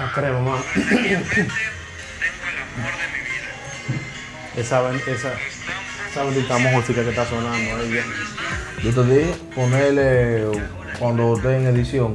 La 0.00 0.10
crema, 0.12 0.40
mano. 0.40 0.64
esa, 4.56 4.90
esa, 4.94 5.32
esa 6.10 6.24
bendita 6.24 6.56
música 6.56 7.02
que 7.02 7.10
está 7.10 7.26
sonando 7.26 7.76
ahí 7.76 7.92
ya. 7.92 8.82
Yo 8.82 8.94
te 8.94 9.04
dije 9.04 9.34
ponerle 9.54 10.46
cuando 10.98 11.36
esté 11.36 11.54
en 11.54 11.66
edición 11.66 12.14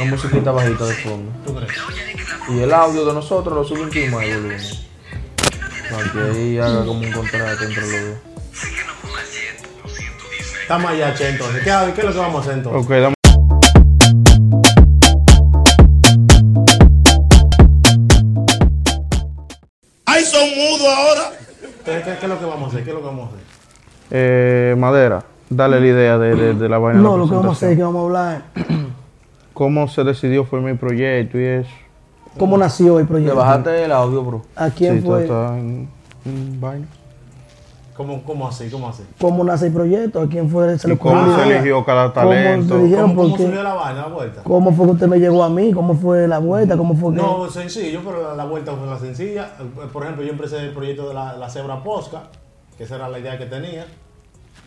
una 0.00 0.10
musiquita 0.10 0.50
bajita 0.50 0.86
de 0.86 0.94
fondo. 0.94 1.30
¿Tú 1.44 1.56
crees? 1.56 1.72
Y 2.48 2.60
el 2.60 2.72
audio 2.72 3.04
de 3.04 3.12
nosotros 3.12 3.54
lo 3.54 3.64
sube 3.64 3.82
un 3.82 3.90
chin 3.90 4.10
más 4.10 4.22
de 4.22 4.34
volumen. 4.34 4.60
Para 5.90 6.10
que 6.10 6.20
ahí 6.20 6.58
haga 6.58 6.86
como 6.86 7.00
un 7.00 7.12
contrato 7.12 7.64
entre 7.64 7.82
los 7.82 7.90
dos. 7.90 8.18
Estamos 10.62 10.90
allá, 10.90 11.14
che, 11.14 11.28
entonces. 11.28 11.62
¿Qué, 11.62 11.92
¿Qué 11.94 12.00
es 12.00 12.06
lo 12.06 12.12
que 12.14 12.18
vamos 12.18 12.36
a 12.36 12.40
hacer 12.40 12.54
entonces? 12.54 13.17
Son 20.38 20.48
mudos 20.58 20.88
ahora! 20.96 21.30
Entonces, 21.62 22.04
¿qué, 22.04 22.10
qué 22.20 22.26
es 22.26 22.28
lo 22.28 22.38
que 22.38 22.44
vamos 22.44 22.64
a 22.64 22.66
hacer? 22.68 22.84
¿Qué 22.84 22.90
es 22.90 22.94
lo 22.94 23.00
que 23.00 23.06
vamos 23.06 23.24
a 23.24 23.28
hacer? 23.28 23.40
Eh, 24.10 24.74
Madera, 24.78 25.24
dale 25.50 25.80
la 25.80 25.86
idea 25.86 26.18
de, 26.18 26.34
de- 26.34 26.54
de 26.54 26.68
la 26.68 26.78
vaina. 26.78 26.98
de 26.98 27.04
la 27.04 27.10
No, 27.10 27.16
lo 27.18 27.28
que 27.28 27.34
vamos 27.34 27.48
a 27.50 27.52
hacer 27.52 27.70
es 27.72 27.76
que 27.76 27.82
vamos 27.82 28.00
a 28.00 28.04
hablar 28.06 28.42
¿Cómo 29.54 29.88
se 29.88 30.04
decidió 30.04 30.44
formar 30.44 30.72
mi 30.72 30.78
proyecto 30.78 31.38
y 31.38 31.44
eso? 31.44 31.70
cómo 32.38 32.56
nació 32.56 32.98
el 33.00 33.04
Le 33.04 33.08
proyecto. 33.08 33.34
bajaste 33.36 33.84
el 33.84 33.90
audio, 33.92 34.22
bro. 34.22 34.42
¿A 34.54 34.70
quién 34.70 35.00
Sí, 35.00 35.06
fue? 35.06 35.22
está 35.22 35.58
en- 35.58 35.88
en 36.24 36.60
vaina. 36.60 36.86
¿Cómo, 37.98 38.22
cómo 38.22 38.46
así? 38.46 38.70
¿Cómo 38.70 38.88
así? 38.88 39.02
¿Cómo 39.20 39.42
nace 39.42 39.66
el 39.66 39.72
proyecto? 39.72 40.20
¿A 40.20 40.28
quién 40.28 40.48
fue? 40.48 40.78
Se 40.78 40.92
¿Y 40.92 40.96
cómo 40.96 41.34
se 41.36 41.42
eligió 41.42 41.84
cada 41.84 42.12
¿Cómo 42.12 42.30
talento? 42.30 42.78
¿Cómo, 42.78 43.16
cómo 43.16 43.36
surgió 43.36 43.60
la 43.60 43.74
vaina, 43.74 44.02
la 44.02 44.06
vuelta? 44.06 44.42
¿Cómo 44.44 44.72
fue 44.72 44.86
que 44.86 44.92
usted 44.92 45.08
me 45.08 45.18
llegó 45.18 45.42
a 45.42 45.50
mí? 45.50 45.72
¿Cómo 45.72 45.94
fue 45.96 46.28
la 46.28 46.38
vuelta? 46.38 46.76
¿Cómo 46.76 46.94
fue 46.94 47.12
que...? 47.12 47.20
No, 47.20 47.50
sencillo, 47.50 48.00
pero 48.04 48.22
la, 48.22 48.34
la 48.36 48.44
vuelta 48.44 48.72
fue 48.76 48.86
la 48.86 49.00
sencilla. 49.00 49.50
Por 49.92 50.04
ejemplo, 50.04 50.24
yo 50.24 50.30
empecé 50.30 50.58
el 50.58 50.72
proyecto 50.72 51.08
de 51.08 51.14
la, 51.14 51.36
la 51.36 51.50
cebra 51.50 51.82
posca, 51.82 52.22
que 52.76 52.84
esa 52.84 52.94
era 52.94 53.08
la 53.08 53.18
idea 53.18 53.36
que 53.36 53.46
tenía. 53.46 53.84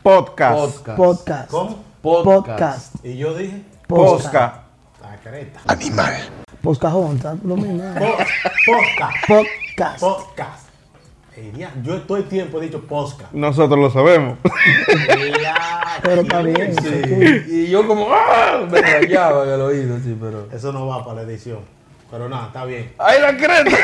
Podcast. 0.03 0.59
Podcast. 0.59 0.97
Podcast. 0.97 1.51
¿Cómo? 1.51 1.77
Podcast. 2.01 3.05
Y 3.05 3.15
yo 3.15 3.33
dije, 3.33 3.63
Podcast. 3.87 4.25
Podcast. 4.25 4.55
la 5.01 5.17
creta. 5.23 5.61
Podcajón, 6.61 7.15
¿está? 7.15 7.37
Lo 7.45 7.55
mismo. 7.55 7.81
Po- 7.97 8.17
Podcast. 8.65 9.17
Podcast. 9.25 9.99
Podcast. 10.01 10.60
Ya, 11.57 11.73
yo 11.81 12.01
todo 12.01 12.17
el 12.17 12.25
tiempo 12.25 12.59
he 12.61 12.65
dicho 12.65 12.81
podcast. 12.81 13.31
Nosotros 13.31 13.79
lo 13.79 13.89
sabemos. 13.89 14.37
Pero 16.03 16.21
está 16.21 16.41
bien. 16.41 16.75
Sí. 16.81 17.43
Y 17.47 17.67
yo 17.69 17.87
como, 17.87 18.07
¡ah! 18.11 18.67
Me 18.69 18.81
rayaba 18.81 19.43
en 19.45 19.49
el 19.51 19.61
oído, 19.61 19.97
sí, 20.03 20.17
pero... 20.19 20.47
Eso 20.51 20.71
no 20.73 20.87
va 20.87 21.03
para 21.05 21.17
la 21.17 21.21
edición. 21.23 21.59
Pero 22.09 22.27
nada, 22.27 22.47
está 22.47 22.65
bien. 22.65 22.91
¡Ay, 22.97 23.21
la 23.21 23.37
creta! 23.37 23.77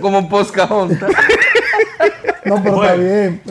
Como 0.00 0.28
poscajón. 0.28 0.98
No, 2.46 2.62
pero 2.62 2.82
está 2.82 2.94
bien. 2.94 3.42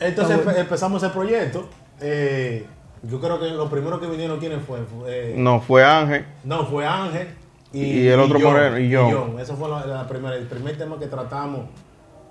Entonces 0.00 0.38
empe- 0.38 0.58
empezamos 0.58 1.02
el 1.04 1.10
proyecto. 1.12 1.68
Eh, 2.00 2.66
yo 3.04 3.20
creo 3.20 3.38
que 3.38 3.46
los 3.50 3.70
primeros 3.70 4.00
que 4.00 4.08
vinieron, 4.08 4.40
¿quiénes 4.40 4.64
fue? 4.66 4.80
Fue, 4.80 5.32
eh, 5.32 5.34
No, 5.36 5.60
fue 5.60 5.84
Ángel. 5.84 6.24
No, 6.42 6.66
fue 6.66 6.84
Ángel. 6.84 7.28
Y, 7.72 7.80
Y 7.84 8.08
el 8.08 8.20
otro 8.20 8.38
John, 8.40 8.52
moreno, 8.52 8.78
y 8.78 8.94
John. 8.94 9.38
Ese 9.40 9.54
fue 9.54 9.68
la, 9.68 9.86
la 9.86 10.06
primera, 10.06 10.36
el 10.36 10.46
primer 10.46 10.76
tema 10.76 10.98
que 10.98 11.06
tratamos. 11.06 11.62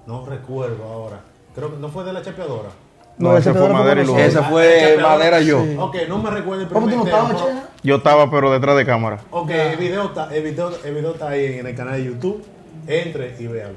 No 0.06 0.26
recuerdo 0.26 0.84
ahora. 0.84 1.20
Creo 1.56 1.72
que 1.72 1.78
no 1.78 1.90
fue 1.90 2.04
de 2.04 2.14
la 2.14 2.22
chapeadora. 2.22 2.70
No, 3.18 3.36
ese 3.38 3.52
fue 3.52 3.62
Pedro 3.62 3.74
Madera 3.74 4.04
y. 4.04 4.22
Esa 4.22 4.40
Ah, 4.40 4.50
fue. 4.50 4.98
Madera 5.02 5.42
yo. 5.42 5.64
Sí. 5.64 5.76
Ok, 5.80 5.96
no 6.08 6.18
me 6.20 6.30
recuerdo 6.32 6.64
el 6.64 6.68
¿Cómo 6.70 6.88
primer 6.88 7.06
tú 7.06 7.12
no 7.12 7.18
tema. 7.18 7.34
estabas? 7.34 7.64
Yo 7.84 7.96
estaba, 7.98 8.32
pero 8.32 8.52
detrás 8.52 8.78
de 8.78 8.86
cámara. 8.86 9.20
Ok, 9.32 9.50
el 9.50 9.78
video, 9.78 10.06
está, 10.06 10.34
el, 10.34 10.44
video, 10.44 10.72
el 10.84 10.96
video 10.96 11.12
está 11.12 11.30
ahí 11.30 11.60
en 11.60 11.68
el 11.68 11.76
canal 11.76 11.94
de 11.96 12.06
YouTube. 12.06 12.44
Entre 12.88 13.36
y 13.40 13.48
véalo. 13.48 13.76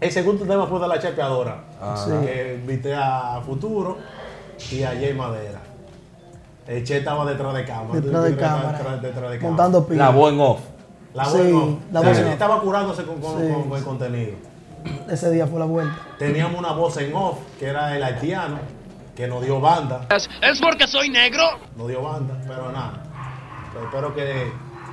El 0.00 0.10
segundo 0.10 0.44
tema 0.44 0.66
fue 0.66 0.80
de 0.80 0.88
la 0.88 0.98
chapeadora. 0.98 1.64
Sí. 1.96 2.10
Que 2.26 2.54
invité 2.60 2.94
a 2.94 3.40
Futuro 3.46 3.98
y 4.72 4.82
a 4.82 4.88
Jay 4.90 5.14
Madera. 5.14 5.60
El 6.66 6.84
Che 6.84 6.98
estaba 6.98 7.24
detrás 7.24 7.54
de 7.54 7.64
cámara. 7.64 8.00
Detrás 8.00 8.22
de 8.24 8.30
Detrás- 8.30 8.50
cámara. 8.50 8.78
detrás- 8.78 9.02
detrás 9.02 9.30
de 9.30 9.36
cámara. 9.38 9.48
Montando 9.48 9.86
pilas. 9.86 10.06
La 10.08 10.14
voz 10.14 10.32
en 10.32 10.40
off. 10.40 10.60
La 11.14 11.24
Sí, 11.24 11.38
voz 11.38 11.50
no. 11.50 11.78
la 11.92 12.00
no. 12.02 12.10
Estaba 12.10 12.60
curándose 12.60 13.04
con, 13.04 13.20
con- 13.20 13.40
Sí. 13.40 13.52
con- 13.52 13.68
con 13.68 13.78
el 13.78 13.84
contenido. 13.84 14.32
Ese 15.10 15.30
día 15.30 15.46
fue 15.46 15.58
la 15.58 15.66
vuelta. 15.66 15.94
Teníamos 16.18 16.58
una 16.58 16.72
voz 16.72 16.96
en 16.98 17.14
off, 17.14 17.38
que 17.58 17.66
era 17.66 17.96
el 17.96 18.02
haitiano, 18.02 18.58
que 19.14 19.26
nos 19.26 19.42
dio 19.42 19.60
banda. 19.60 20.06
¿Es 20.10 20.60
porque 20.60 20.86
soy 20.86 21.10
negro? 21.10 21.42
Nos 21.76 21.88
dio 21.88 22.00
banda, 22.02 22.34
pero 22.46 22.70
nada. 22.72 23.02
Pero 23.72 23.84
espero 23.86 24.14
que 24.14 24.50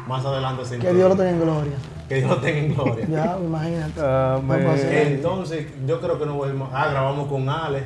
más 0.08 0.26
adelante 0.26 0.66
se 0.66 0.80
Que. 0.80 0.94
Dios 0.94 1.10
lo 1.10 1.16
tenga 1.16 1.30
en 1.32 1.42
gloria. 1.42 1.74
Que 2.10 2.16
Dios 2.16 2.30
lo 2.30 2.38
tenga 2.38 2.60
en 2.60 2.74
gloria. 2.74 3.06
Ya, 3.10 3.38
imagínate. 3.40 4.02
Amén. 4.02 4.68
Entonces, 4.92 5.68
yo 5.86 6.00
creo 6.02 6.18
que 6.20 6.26
nos 6.26 6.36
volvimos. 6.36 6.70
Ah, 6.74 6.88
grabamos 6.90 7.28
con 7.28 7.48
Alex. 7.48 7.86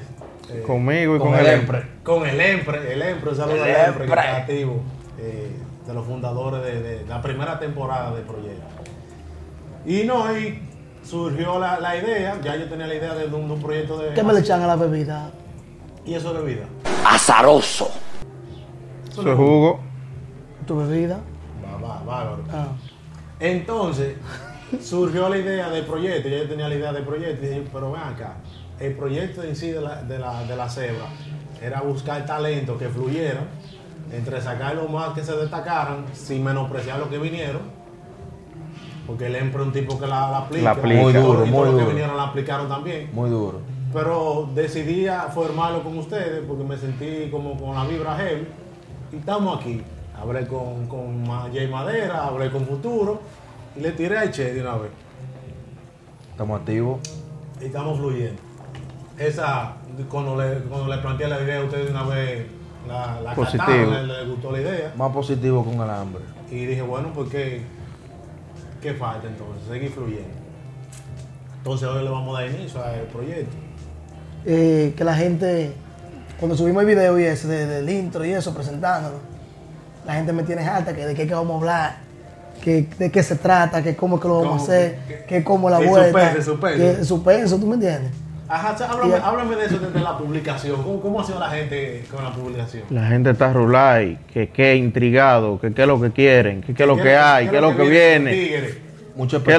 eh, 0.49 0.63
Conmigo 0.65 1.15
y 1.15 1.19
con, 1.19 1.29
Con 1.31 1.39
el 1.39 1.45
el 1.45 1.59
Empre. 1.61 1.83
Con 2.03 2.25
el 2.27 2.39
Empre, 2.41 2.93
el 2.93 3.01
Empre, 3.01 3.29
un 3.29 3.35
saludo 3.35 3.63
El 3.65 3.75
al 3.75 3.89
Empre, 3.89 4.05
que 4.05 4.11
está 4.11 4.37
activo, 4.37 4.81
eh, 5.19 5.55
de 5.87 5.93
los 5.93 6.05
fundadores 6.05 6.61
de, 6.63 6.81
de 6.81 7.05
la 7.05 7.21
primera 7.21 7.59
temporada 7.59 8.11
del 8.11 8.23
proyecto. 8.23 8.65
Y 9.85 10.03
no, 10.03 10.23
ahí 10.23 10.67
surgió 11.03 11.57
la, 11.59 11.79
la 11.79 11.97
idea, 11.97 12.39
ya 12.41 12.55
yo 12.55 12.69
tenía 12.69 12.87
la 12.87 12.95
idea 12.95 13.15
de 13.15 13.25
un, 13.25 13.47
de 13.47 13.53
un 13.55 13.61
proyecto 13.61 13.97
de... 13.97 14.13
¿Qué 14.13 14.23
me 14.23 14.33
le 14.33 14.41
echan 14.41 14.61
a 14.61 14.67
la 14.67 14.75
bebida? 14.75 15.31
Y 16.05 16.13
eso 16.13 16.35
es 16.35 16.43
bebida. 16.43 16.65
Azaroso. 17.05 17.89
Eso 19.09 19.21
Su 19.23 19.27
no- 19.27 19.35
jugo. 19.35 19.79
¿Tu 20.67 20.77
bebida? 20.77 21.19
Va, 21.65 21.77
va, 21.77 22.03
bárbaro. 22.03 22.43
Ah. 22.53 22.67
Entonces, 23.39 24.15
surgió 24.81 25.27
la 25.29 25.37
idea 25.39 25.69
del 25.69 25.85
proyecto, 25.85 26.29
ya 26.29 26.37
yo 26.37 26.47
tenía 26.47 26.69
la 26.69 26.75
idea 26.75 26.93
del 26.93 27.03
proyecto, 27.03 27.43
y 27.43 27.49
dije, 27.49 27.63
pero 27.73 27.91
ven 27.91 28.01
acá, 28.03 28.35
el 28.79 28.95
proyecto 28.95 29.43
en 29.43 29.55
sí 29.55 29.71
de 29.71 29.81
la, 29.81 30.03
de 30.03 30.19
la, 30.19 30.43
de 30.43 30.55
la 30.55 30.69
cebra 30.69 31.05
era 31.61 31.81
buscar 31.81 32.25
talento 32.25 32.77
que 32.77 32.87
fluyeran, 32.89 33.45
entre 34.13 34.41
sacar 34.41 34.75
los 34.75 34.89
más 34.89 35.13
que 35.13 35.23
se 35.23 35.35
destacaran, 35.35 36.05
sin 36.13 36.43
menospreciar 36.43 36.99
los 36.99 37.07
que 37.07 37.17
vinieron, 37.17 37.61
porque 39.07 39.27
él 39.27 39.35
es 39.35 39.55
un 39.55 39.71
tipo 39.71 39.99
que 39.99 40.07
la, 40.07 40.31
la 40.31 40.37
aplica, 40.39 40.63
La 40.63 40.71
aplica. 40.71 41.01
Muy 41.01 41.13
duro, 41.13 41.45
y 41.45 41.49
muy 41.49 41.65
los 41.65 41.79
que 41.79 41.85
vinieron 41.85 42.17
la 42.17 42.23
aplicaron 42.23 42.67
también. 42.67 43.09
Muy 43.13 43.29
duro. 43.29 43.59
Pero 43.93 44.49
decidí 44.55 45.07
a 45.07 45.23
formarlo 45.23 45.83
con 45.83 45.97
ustedes 45.97 46.43
porque 46.47 46.63
me 46.63 46.77
sentí 46.77 47.29
como 47.29 47.57
con 47.57 47.75
la 47.75 47.85
vibra 47.85 48.15
heavy. 48.15 48.47
Y 49.11 49.17
estamos 49.17 49.59
aquí. 49.59 49.81
Hablé 50.17 50.47
con, 50.47 50.87
con 50.87 51.25
Jay 51.51 51.67
Madera, 51.67 52.27
hablé 52.27 52.51
con 52.51 52.65
Futuro 52.65 53.19
y 53.75 53.81
le 53.81 53.91
tiré 53.91 54.17
al 54.17 54.31
Che 54.31 54.53
de 54.53 54.61
una 54.61 54.77
vez. 54.77 54.91
Estamos 56.31 56.59
activos. 56.59 56.99
Y 57.59 57.65
estamos 57.65 57.99
fluyendo. 57.99 58.41
Esa, 59.17 59.73
cuando 60.09 60.35
le, 60.35 60.59
cuando 60.61 60.87
le 60.87 61.01
planteé 61.01 61.27
la 61.27 61.41
idea 61.41 61.59
a 61.59 61.63
ustedes 61.63 61.85
de 61.85 61.91
una 61.91 62.03
vez, 62.03 62.47
la, 62.87 63.21
la 63.21 63.35
Positivo. 63.35 63.63
cataron, 63.65 64.07
le, 64.07 64.13
le 64.23 64.25
gustó 64.31 64.51
la 64.51 64.59
idea. 64.61 64.93
Más 64.97 65.11
positivo 65.11 65.63
con 65.63 65.75
el 65.75 65.89
hambre. 65.89 66.21
Y 66.49 66.65
dije, 66.65 66.81
bueno, 66.81 67.09
pues 67.13 67.29
qué, 67.29 67.61
qué 68.81 68.93
falta 68.93 69.27
entonces, 69.27 69.63
seguir 69.69 69.91
fluyendo. 69.91 70.29
Entonces 71.57 71.87
hoy 71.87 72.03
le 72.03 72.09
vamos 72.09 72.37
a 72.37 72.41
dar 72.41 72.51
inicio 72.51 72.83
al 72.83 73.01
proyecto. 73.13 73.55
Eh, 74.45 74.93
que 74.97 75.03
la 75.03 75.13
gente, 75.15 75.73
cuando 76.39 76.57
subimos 76.57 76.81
el 76.81 76.87
video 76.87 77.19
y 77.19 77.23
ese 77.25 77.47
de- 77.47 77.65
del 77.67 77.89
intro 77.89 78.25
y 78.25 78.31
eso, 78.31 78.53
presentándolo, 78.53 79.17
la 80.05 80.15
gente 80.15 80.33
me 80.33 80.43
tiene 80.43 80.63
harta 80.67 80.93
que 80.95 81.05
de 81.05 81.13
qué, 81.13 81.27
que 81.27 81.33
vamos 81.35 81.51
a 81.53 81.57
hablar, 81.59 81.95
que, 82.63 82.87
de 82.97 83.11
qué 83.11 83.21
se 83.21 83.35
trata, 83.35 83.83
que 83.83 83.95
cómo 83.95 84.15
es 84.15 84.21
que 84.23 84.27
lo 84.27 84.41
vamos 84.41 84.61
a 84.61 84.63
hacer, 84.63 84.97
que- 85.07 85.25
que 85.25 85.43
cómo 85.43 85.69
la 85.69 85.77
que 85.79 85.85
vuelta. 85.87 86.11
suspense, 86.19 86.41
suspense. 86.43 86.97
que 86.97 87.05
suspenso, 87.05 87.57
¿tú 87.59 87.67
me 87.67 87.75
entiendes? 87.75 88.11
Ajá, 88.51 88.71
o 88.73 88.77
sea, 88.77 88.87
háblame, 88.91 89.15
Y- 89.17 89.21
háblame 89.23 89.55
de 89.55 89.65
eso 89.65 89.79
desde 89.79 89.99
la 90.01 90.17
publicación. 90.17 90.83
¿Cómo, 90.83 90.99
¿Cómo 91.01 91.21
ha 91.21 91.23
sido 91.23 91.39
la 91.39 91.49
gente 91.49 92.03
con 92.13 92.23
la 92.23 92.31
publicación? 92.33 92.83
La 92.89 93.07
gente 93.07 93.29
está 93.29 93.53
rulay, 93.53 94.17
que 94.33 94.49
qué 94.49 94.75
intrigado, 94.75 95.59
que 95.59 95.73
qué 95.73 95.83
es 95.83 95.87
lo 95.87 96.01
que 96.01 96.11
quieren, 96.11 96.61
que 96.61 96.73
qué 96.73 96.83
es 96.83 96.87
lo 96.87 96.97
que 96.97 97.03
¿Qué- 97.03 97.15
hay, 97.15 97.47
qué 97.47 97.55
es 97.55 97.61
lo 97.61 97.75
que 97.77 97.83
viene, 97.89 98.31
qué 98.31 98.57
es 98.57 98.61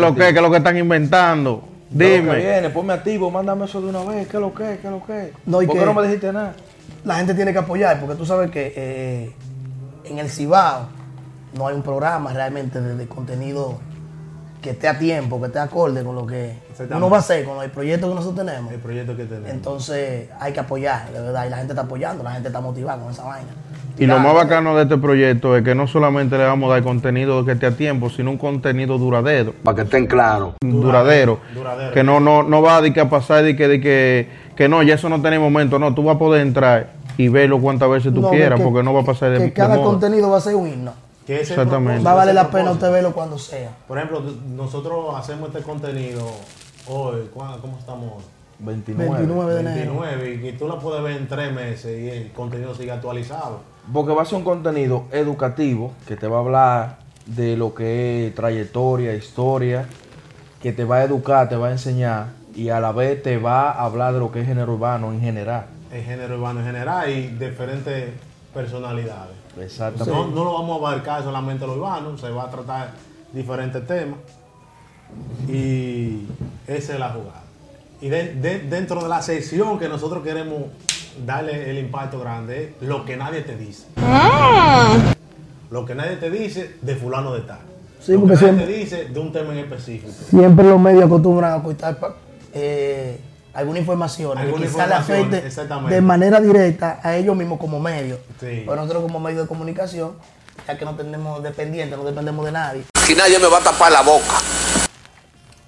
lo 0.01 0.15
que, 0.15 0.21
qué 0.21 0.29
es 0.29 0.43
lo 0.43 0.51
que 0.51 0.57
están 0.59 0.77
inventando. 0.77 1.69
¿Qué 1.97 2.17
es 2.17 2.25
lo 2.25 2.31
que 2.33 2.37
Dime. 2.39 2.51
viene, 2.53 2.71
ponme 2.71 2.93
activo, 2.95 3.31
mándame 3.31 3.65
eso 3.67 3.81
de 3.83 3.89
una 3.91 4.03
vez. 4.05 4.27
¿Qué 4.29 4.37
es 4.37 4.41
lo 4.41 4.55
que? 4.55 4.65
¿Qué 4.81 4.87
es 4.87 4.91
lo 4.91 5.05
que? 5.05 5.33
No, 5.47 5.61
y 5.63 5.67
¿Por 5.67 5.75
que- 5.75 5.81
qué 5.81 5.87
no 5.87 5.95
me 5.95 6.03
dijiste 6.03 6.33
nada? 6.33 6.55
La 7.05 7.17
gente 7.17 7.35
tiene 7.35 7.53
que 7.53 7.59
apoyar, 7.59 7.99
porque 8.01 8.15
tú 8.15 8.25
sabes 8.25 8.51
que 8.51 8.73
eh, 8.77 9.33
en 10.05 10.19
el 10.19 10.29
Cibao 10.31 10.87
no 11.57 11.67
hay 11.67 11.75
un 11.75 11.83
programa 11.83 12.33
realmente 12.33 12.81
de, 12.81 12.95
de 12.97 13.07
contenido 13.07 13.79
que 14.63 14.71
esté 14.71 14.89
a 14.89 14.99
tiempo, 14.99 15.39
que 15.41 15.47
esté 15.49 15.59
acorde 15.59 16.03
con 16.05 16.15
lo 16.15 16.27
que. 16.27 16.55
Uno 16.91 17.11
va 17.11 17.17
a 17.19 17.21
hacer, 17.21 17.45
con 17.45 17.63
el 17.63 17.71
proyecto 17.71 18.09
que 18.09 18.15
nosotros 18.15 18.47
tenemos. 18.47 18.73
El 18.73 18.81
proyecto 18.81 19.17
que 19.17 19.25
tenemos. 19.25 19.51
Entonces 19.51 20.29
hay 20.41 20.53
que 20.53 20.61
apoyar, 20.61 21.11
de 21.13 21.21
verdad, 21.21 21.47
y 21.47 21.51
la 21.51 21.57
gente 21.59 21.73
está 21.73 21.83
apoyando, 21.83 22.23
la 22.25 22.33
gente 22.33 22.49
está 22.49 22.61
motivada 22.61 23.03
con 23.03 23.13
esa 23.13 23.25
vaina. 23.25 23.49
Y 23.99 24.07
lo 24.07 24.19
más 24.19 24.35
bacano 24.35 24.75
de 24.75 24.85
este 24.85 24.97
proyecto 24.97 25.55
es 25.57 25.63
que 25.63 25.75
no 25.75 25.87
solamente 25.87 26.39
le 26.39 26.45
vamos 26.45 26.71
a 26.71 26.75
dar 26.75 26.83
contenido 26.83 27.45
que 27.45 27.53
esté 27.53 27.67
a 27.67 27.73
tiempo, 27.73 28.09
sino 28.09 28.31
un 28.31 28.39
contenido 28.39 28.97
duradero. 28.97 29.53
Para 29.63 29.77
que 29.77 29.83
estén 29.83 30.07
claros. 30.07 30.55
Duradero. 30.63 31.41
Duradero. 31.55 31.93
Que 31.93 32.03
no, 32.03 32.19
no, 32.19 32.43
no 32.43 32.63
va 32.63 32.79
a, 32.79 32.81
de 32.81 32.93
que 32.95 33.01
a 33.01 33.11
pasar 33.11 33.45
de 33.45 33.55
que, 33.55 33.69
de 33.69 33.81
que, 33.83 34.29
que 34.57 34.67
no, 34.69 34.83
ya 34.83 34.95
eso 34.95 35.11
no 35.11 35.21
tiene 35.21 35.39
momento. 35.39 35.79
No, 35.79 35.95
tú 35.95 36.03
vas 36.05 36.17
a 36.17 36.19
poder 36.19 36.41
entrar 36.41 36.91
y 37.19 37.29
verlo 37.29 37.61
cuantas 37.61 37.91
veces 37.91 38.15
tú 38.15 38.23
No, 38.23 38.31
quieras, 38.31 38.59
que- 38.59 38.65
porque 38.65 38.83
no 38.83 38.95
va 38.95 39.03
a 39.03 39.05
pasar 39.05 39.31
de, 39.33 39.37
Que 39.39 39.45
de 39.45 39.53
cada 39.53 39.75
moda. 39.77 39.85
contenido 39.85 40.31
va 40.31 40.39
a 40.39 40.41
ser 40.41 40.55
un 40.55 40.69
himno. 40.69 40.95
que 41.27 41.41
Exactamente. 41.43 42.03
Va 42.03 42.13
a 42.13 42.15
valer 42.15 42.35
la 42.35 42.51
pena 42.51 42.71
usted 42.71 42.91
verlo 42.91 43.13
cuando 43.13 43.39
sea. 43.39 43.71
Por 43.87 43.99
ejemplo, 43.99 44.23
nosotros 44.57 45.15
hacemos 45.17 45.51
este 45.51 45.63
contenido 45.63 46.27
hoy, 46.89 47.29
¿cuándo- 47.33 47.59
¿cómo 47.61 47.79
estamos 47.79 48.13
hoy? 48.17 48.23
29. 48.61 49.11
29 49.17 49.55
de 49.55 49.61
enero. 49.61 49.77
29 50.01 50.35
y 50.35 50.41
que 50.41 50.53
tú 50.53 50.69
la 50.69 50.79
puedes 50.79 51.03
ver 51.03 51.17
en 51.17 51.27
tres 51.29 51.53
meses 51.53 52.01
y 52.01 52.09
el 52.11 52.33
contenido 52.33 52.75
sigue 52.75 52.93
actualizado. 52.93 53.61
Porque 53.93 54.13
va 54.13 54.23
a 54.23 54.25
ser 54.25 54.39
un 54.39 54.45
contenido 54.45 55.05
educativo 55.11 55.93
que 56.07 56.17
te 56.17 56.29
va 56.29 56.37
a 56.37 56.41
hablar 56.41 56.99
de 57.27 57.57
lo 57.57 57.75
que 57.75 58.29
es 58.29 58.35
trayectoria, 58.35 59.15
historia, 59.15 59.87
que 60.61 60.73
te 60.73 60.85
va 60.85 60.97
a 60.99 61.03
educar, 61.05 61.49
te 61.49 61.57
va 61.57 61.69
a 61.69 61.73
enseñar 61.73 62.29
y 62.55 62.69
a 62.69 62.79
la 62.79 62.93
vez 62.93 63.21
te 63.23 63.39
va 63.39 63.73
a 63.73 63.85
hablar 63.85 64.13
de 64.15 64.21
lo 64.21 64.31
que 64.31 64.41
es 64.43 64.47
género 64.47 64.75
urbano 64.75 65.11
en 65.13 65.21
general. 65.21 65.67
El 65.91 66.05
género 66.05 66.37
urbano 66.37 66.61
en 66.61 66.67
general 66.67 67.11
y 67.11 67.27
diferentes 67.29 68.11
personalidades. 68.55 69.35
Exactamente. 69.61 70.11
No, 70.13 70.27
no 70.29 70.45
lo 70.45 70.55
vamos 70.55 70.77
a 70.83 70.89
abarcar 70.89 71.23
solamente 71.25 71.67
lo 71.67 71.73
urbano, 71.75 72.17
se 72.17 72.31
va 72.31 72.45
a 72.45 72.51
tratar 72.51 72.91
diferentes 73.33 73.85
temas 73.87 74.19
y 75.49 76.27
esa 76.67 76.93
es 76.95 76.99
la 76.99 77.11
jugada. 77.11 77.43
Y 78.01 78.09
de- 78.09 78.35
de- 78.35 78.59
dentro 78.61 79.03
de 79.03 79.09
la 79.09 79.23
sesión 79.23 79.79
que 79.79 79.89
nosotros 79.89 80.23
queremos 80.25 80.63
darle 81.27 81.71
el 81.71 81.79
impacto 81.79 82.19
grande 82.21 82.75
es 82.81 82.89
lo 82.89 83.05
que 83.05 83.17
nadie 83.17 83.43
te 83.43 83.57
dice. 83.57 83.85
Lo 85.71 85.87
que 85.87 85.95
nadie 85.95 86.17
te 86.17 86.31
dice 86.31 86.77
de 86.83 86.97
fulano 86.97 87.33
de 87.35 87.41
tal. 87.43 87.59
Sí, 88.05 88.13
lo 88.13 88.21
que 88.21 88.27
nadie 88.27 88.39
siempre- 88.39 88.67
te 88.67 88.73
dice 88.73 89.05
de 89.07 89.21
un 89.21 89.33
tema 89.33 89.53
en 89.53 89.59
específico. 89.61 90.13
Siempre 90.29 90.65
los 90.69 90.81
medios 90.81 91.05
acostumbran 91.05 91.53
a 91.53 91.57
ocultar 91.57 91.97
pa- 91.99 92.17
eh, 92.53 93.19
alguna 93.55 93.79
información 93.79 94.33
que 94.37 94.43
Alguna 94.43 94.67
quizás 94.67 94.77
le 94.77 94.83
información, 94.97 95.35
afecte 95.35 95.95
de 95.95 96.01
manera 96.01 96.41
directa 96.41 97.01
a 97.03 97.17
ellos 97.17 97.37
mismos 97.37 97.59
como 97.59 97.79
medios. 97.81 98.19
Sí. 98.41 98.65
Pero 98.67 98.77
nosotros 98.77 99.03
como 99.03 99.21
medio 99.21 99.43
de 99.43 99.47
comunicación, 99.49 100.13
ya 100.67 100.77
que 100.77 100.85
no 100.85 100.95
tenemos 100.97 101.43
dependientes, 101.43 101.97
no 101.97 102.05
dependemos 102.05 102.45
de 102.45 102.53
nadie, 102.53 102.83
Aquí 103.03 103.15
nadie 103.15 103.39
me 103.39 103.47
va 103.49 103.59
a 103.59 103.63
tapar 103.63 103.93
la 103.93 104.03
boca. 104.03 104.41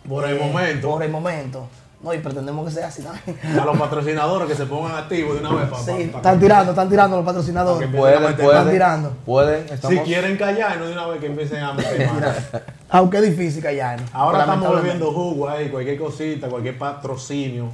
Por 0.09 0.29
el 0.29 0.39
momento, 0.39 0.91
por 0.91 1.03
el 1.03 1.11
momento, 1.11 1.69
no, 2.05 2.13
y 2.13 2.19
pretendemos 2.19 2.67
que 2.67 2.71
sea 2.75 2.89
así 2.89 3.03
también. 3.03 3.59
a 3.59 3.65
los 3.65 3.79
patrocinadores 3.79 4.47
que 4.47 4.55
se 4.55 4.67
pongan 4.67 4.95
activos 4.95 5.35
de 5.35 5.41
una 5.41 5.55
vez 5.55 5.71
para 5.71 5.83
Sí, 5.83 6.03
están 6.15 6.39
tirando, 6.39 6.73
están 6.73 6.91
tirando 6.91 7.17
los 7.17 7.25
patrocinadores. 7.25 7.89
Que 7.89 7.97
Pueden, 7.97 8.23
Están 8.25 8.45
pueden, 8.45 8.71
tirando. 8.71 9.11
pueden, 9.25 9.67
Si 9.89 9.99
quieren 10.01 10.37
callarnos 10.37 10.89
de 10.89 10.93
una 10.93 11.07
vez 11.07 11.21
que 11.21 11.27
empiecen 11.27 11.63
a 11.65 11.73
meter. 11.73 12.11
Aunque 12.91 13.17
es 13.17 13.23
difícil 13.31 13.63
callarnos. 13.63 14.11
Ahora 14.13 14.41
estamos 14.41 14.75
bebiendo 14.83 15.11
jugo 15.13 15.49
ahí, 15.49 15.71
cualquier 15.71 15.99
cosita, 15.99 16.49
cualquier 16.49 16.77
patrocinio. 16.77 17.69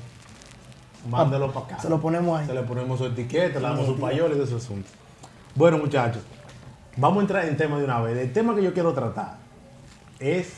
Mándelo 1.08 1.50
para 1.50 1.66
acá. 1.66 1.78
Se 1.80 1.88
lo 1.88 2.00
ponemos 2.00 2.38
ahí. 2.38 2.46
Se 2.46 2.54
le 2.54 2.62
ponemos 2.62 2.98
su 2.98 3.06
etiqueta, 3.06 3.58
le 3.58 3.66
damos 3.66 3.86
su 3.86 3.98
payola 3.98 4.34
y 4.36 4.38
de 4.38 4.46
su 4.46 4.56
asunto. 4.58 4.88
Bueno, 5.56 5.78
muchachos, 5.78 6.22
vamos 6.96 7.18
a 7.18 7.20
entrar 7.22 7.44
en 7.46 7.56
tema 7.56 7.78
de 7.78 7.84
una 7.84 8.00
vez. 8.00 8.16
El 8.16 8.32
tema 8.32 8.54
que 8.54 8.62
yo 8.62 8.72
quiero 8.72 8.92
tratar 8.92 9.38
es 10.20 10.52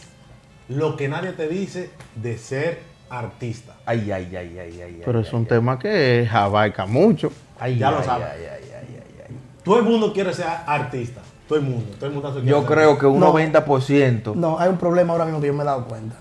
lo 0.72 0.96
que 0.96 1.08
nadie 1.08 1.32
te 1.32 1.48
dice 1.48 1.90
de 2.16 2.38
ser 2.38 2.80
artista. 3.10 3.74
Ay, 3.84 4.10
ay, 4.10 4.34
ay, 4.36 4.58
ay, 4.58 4.80
ay. 4.80 5.02
Pero 5.04 5.18
ay, 5.18 5.24
es 5.26 5.32
un 5.32 5.46
tema 5.46 5.78
que 5.78 6.28
abarca 6.32 6.86
mucho. 6.86 7.30
ay, 7.60 7.78
ya 7.78 7.88
ay, 7.88 7.94
lo 7.96 8.02
sabe. 8.02 8.24
ay, 8.24 8.40
ay, 8.40 8.64
ay, 8.64 8.96
ay, 8.96 9.16
ay. 9.28 9.36
Todo 9.64 9.78
el 9.78 9.84
mundo 9.84 10.12
quiere 10.12 10.32
ser 10.32 10.46
artista. 10.66 11.20
Todo 11.48 11.58
el 11.58 11.64
mundo. 11.64 11.94
Todo 11.98 12.06
el 12.06 12.12
mundo 12.12 12.32
quiere 12.32 12.46
Yo 12.48 12.60
ser 12.60 12.66
creo 12.70 12.98
que 12.98 13.06
un 13.06 13.20
No. 13.20 13.32
90%. 13.34 14.34
No, 14.34 14.58
hay 14.58 14.68
un 14.70 14.78
problema 14.78 15.12
ahora 15.12 15.24
mismo 15.26 15.40
que 15.40 15.48
yo 15.48 15.54
me 15.54 15.62
he 15.62 15.66
dado 15.66 15.84
cuenta. 15.86 16.16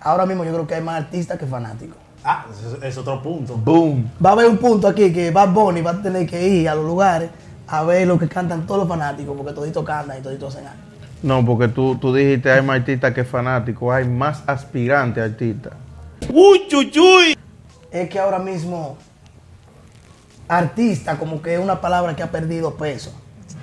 Ahora 0.00 0.24
mismo 0.26 0.44
yo 0.44 0.52
creo 0.52 0.66
que 0.66 0.74
hay 0.74 0.82
más 0.82 0.96
artistas 1.02 1.38
que 1.38 1.46
fanáticos. 1.46 1.96
Ah, 2.24 2.46
es, 2.50 2.82
es 2.82 2.96
otro 2.98 3.22
punto. 3.22 3.56
Boom. 3.56 4.10
Va 4.24 4.30
a 4.30 4.32
haber 4.32 4.46
un 4.46 4.56
punto 4.56 4.88
aquí 4.88 5.12
que 5.12 5.30
Bad 5.30 5.50
Bunny 5.52 5.82
va 5.82 5.90
a 5.90 6.02
tener 6.02 6.26
que 6.26 6.46
ir 6.46 6.68
a 6.68 6.74
los 6.74 6.84
lugares 6.86 7.28
a 7.66 7.82
ver 7.84 8.06
lo 8.06 8.18
que 8.18 8.28
cantan 8.28 8.66
todos 8.66 8.80
los 8.80 8.88
fanáticos, 8.88 9.36
porque 9.36 9.52
toditos 9.52 9.84
cantan 9.84 10.18
y 10.18 10.22
toditos 10.22 10.54
hacen 10.54 10.66
algo. 10.66 10.82
No, 11.24 11.42
porque 11.44 11.68
tú, 11.68 11.96
tú 11.96 12.12
dijiste 12.14 12.50
hay 12.52 12.60
más 12.60 12.80
artistas 12.80 13.14
que 13.14 13.24
fanáticos, 13.24 13.94
hay 13.94 14.04
más 14.06 14.42
aspirantes 14.46 15.24
artistas. 15.24 15.72
Es 17.90 18.10
que 18.10 18.18
ahora 18.18 18.38
mismo 18.38 18.98
artista 20.48 21.16
como 21.18 21.40
que 21.40 21.54
es 21.54 21.60
una 21.60 21.80
palabra 21.80 22.14
que 22.14 22.22
ha 22.22 22.30
perdido 22.30 22.74
peso. 22.74 23.10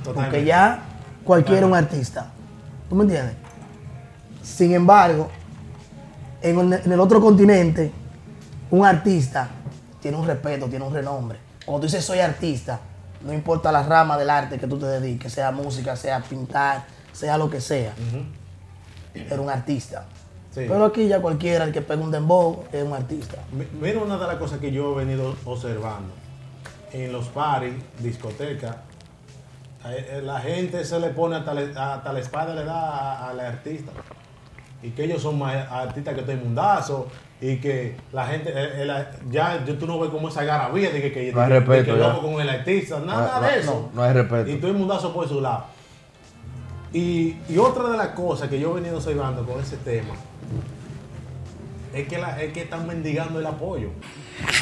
Totalmente. 0.04 0.22
Porque 0.38 0.44
ya 0.46 0.80
cualquiera 1.24 1.62
es 1.62 1.68
un 1.68 1.76
artista. 1.76 2.32
¿Tú 2.90 2.96
me 2.96 3.04
entiendes? 3.04 3.36
Sin 4.42 4.74
embargo, 4.74 5.30
en, 6.42 6.60
el- 6.74 6.82
en 6.86 6.92
el 6.92 7.00
otro 7.00 7.22
continente, 7.22 7.92
un 8.72 8.86
artista 8.86 9.50
tiene 10.02 10.18
un 10.18 10.26
respeto, 10.26 10.66
tiene 10.68 10.84
un 10.86 10.94
renombre. 10.94 11.38
Cuando 11.64 11.82
tú 11.82 11.86
dices 11.92 12.04
soy 12.04 12.20
artista, 12.20 12.80
no 13.24 13.34
importa 13.34 13.72
la 13.72 13.84
rama 13.84 14.18
del 14.18 14.32
arte 14.32 14.58
que 14.58 14.66
tú 14.66 14.80
te 14.80 14.88
dediques, 14.88 15.32
sea 15.32 15.52
música, 15.52 15.96
sea 15.96 16.20
pintar, 16.22 16.86
sea 17.12 17.38
lo 17.38 17.50
que 17.50 17.62
sea, 17.62 17.94
eres 19.14 19.38
un 19.40 19.50
artista. 19.50 20.06
Sí. 20.54 20.66
Pero 20.68 20.86
aquí 20.86 21.08
ya 21.08 21.22
cualquiera, 21.22 21.64
el 21.64 21.72
que 21.72 21.82
pega 21.82 22.02
un 22.02 22.12
dembow, 22.12 22.66
es 22.74 22.84
un 22.84 22.94
artista. 22.94 23.38
Mi- 23.54 23.68
Mira 23.80 24.00
una 24.00 24.18
de 24.18 24.28
las 24.28 24.36
cosas 24.36 24.60
que 24.60 24.72
yo 24.72 24.92
he 25.00 25.06
venido 25.06 25.36
observando. 25.46 26.14
En 26.92 27.14
los 27.14 27.28
paris, 27.30 27.74
discotecas, 28.00 28.76
a- 29.84 29.94
eh, 29.96 30.22
la 30.24 30.40
gente 30.42 30.84
se 30.84 31.00
le 31.00 31.10
pone 31.12 31.38
hasta, 31.38 31.54
le- 31.54 31.72
hasta 31.78 32.12
la 32.12 32.20
espada 32.20 32.54
le 32.54 32.66
da 32.66 32.74
a- 32.74 33.30
al 33.30 33.40
artista. 33.40 33.92
Y 34.84 34.90
que 34.90 35.06
ellos 35.06 35.22
son 35.22 35.40
más 35.40 35.56
artistas 35.72 36.16
que 36.16 36.22
todo 36.22 36.32
el 36.34 36.40
mundazo. 36.42 37.08
Y 37.40 37.58
que 37.58 37.96
la 38.12 38.28
gente, 38.28 38.52
eh, 38.54 38.82
el- 38.84 39.32
ya 39.32 39.64
yo- 39.66 39.78
tú 39.78 39.88
no 39.88 40.00
ves 40.00 40.10
como 40.12 40.28
esa 40.30 40.44
garabía 40.44 40.92
de 40.92 41.02
que, 41.02 41.12
que, 41.14 41.32
No 41.32 41.42
hay 41.42 41.50
de 41.50 41.54
que- 41.54 41.60
respeto, 41.66 41.96
de 41.96 41.98
que 42.02 42.08
loco 42.08 42.22
con 42.34 42.42
el 42.42 42.50
artista. 42.50 43.00
Nada 43.00 43.40
No, 43.40 43.48
de 43.48 43.52
no, 43.54 43.58
eso. 43.62 43.90
no, 43.94 43.96
no 43.96 44.04
hay 44.04 44.14
respeto. 44.14 44.50
Y 44.52 44.58
todo 44.58 44.72
el 44.72 44.78
mundazo 44.78 45.14
por 45.14 45.28
su 45.30 45.40
lado. 45.40 45.66
Y, 46.94 47.38
y 47.48 47.58
otra 47.58 47.90
de 47.90 47.98
las 47.98 48.10
cosas 48.10 48.50
que 48.50 48.60
yo 48.60 48.72
he 48.72 48.82
venido 48.82 48.98
observando 48.98 49.46
con 49.46 49.62
ese 49.62 49.78
tema 49.78 50.14
es 51.94 52.08
que, 52.08 52.18
la, 52.18 52.42
es 52.42 52.52
que 52.54 52.62
están 52.64 52.86
mendigando 52.88 53.40
el 53.40 53.46
apoyo. 53.46 53.90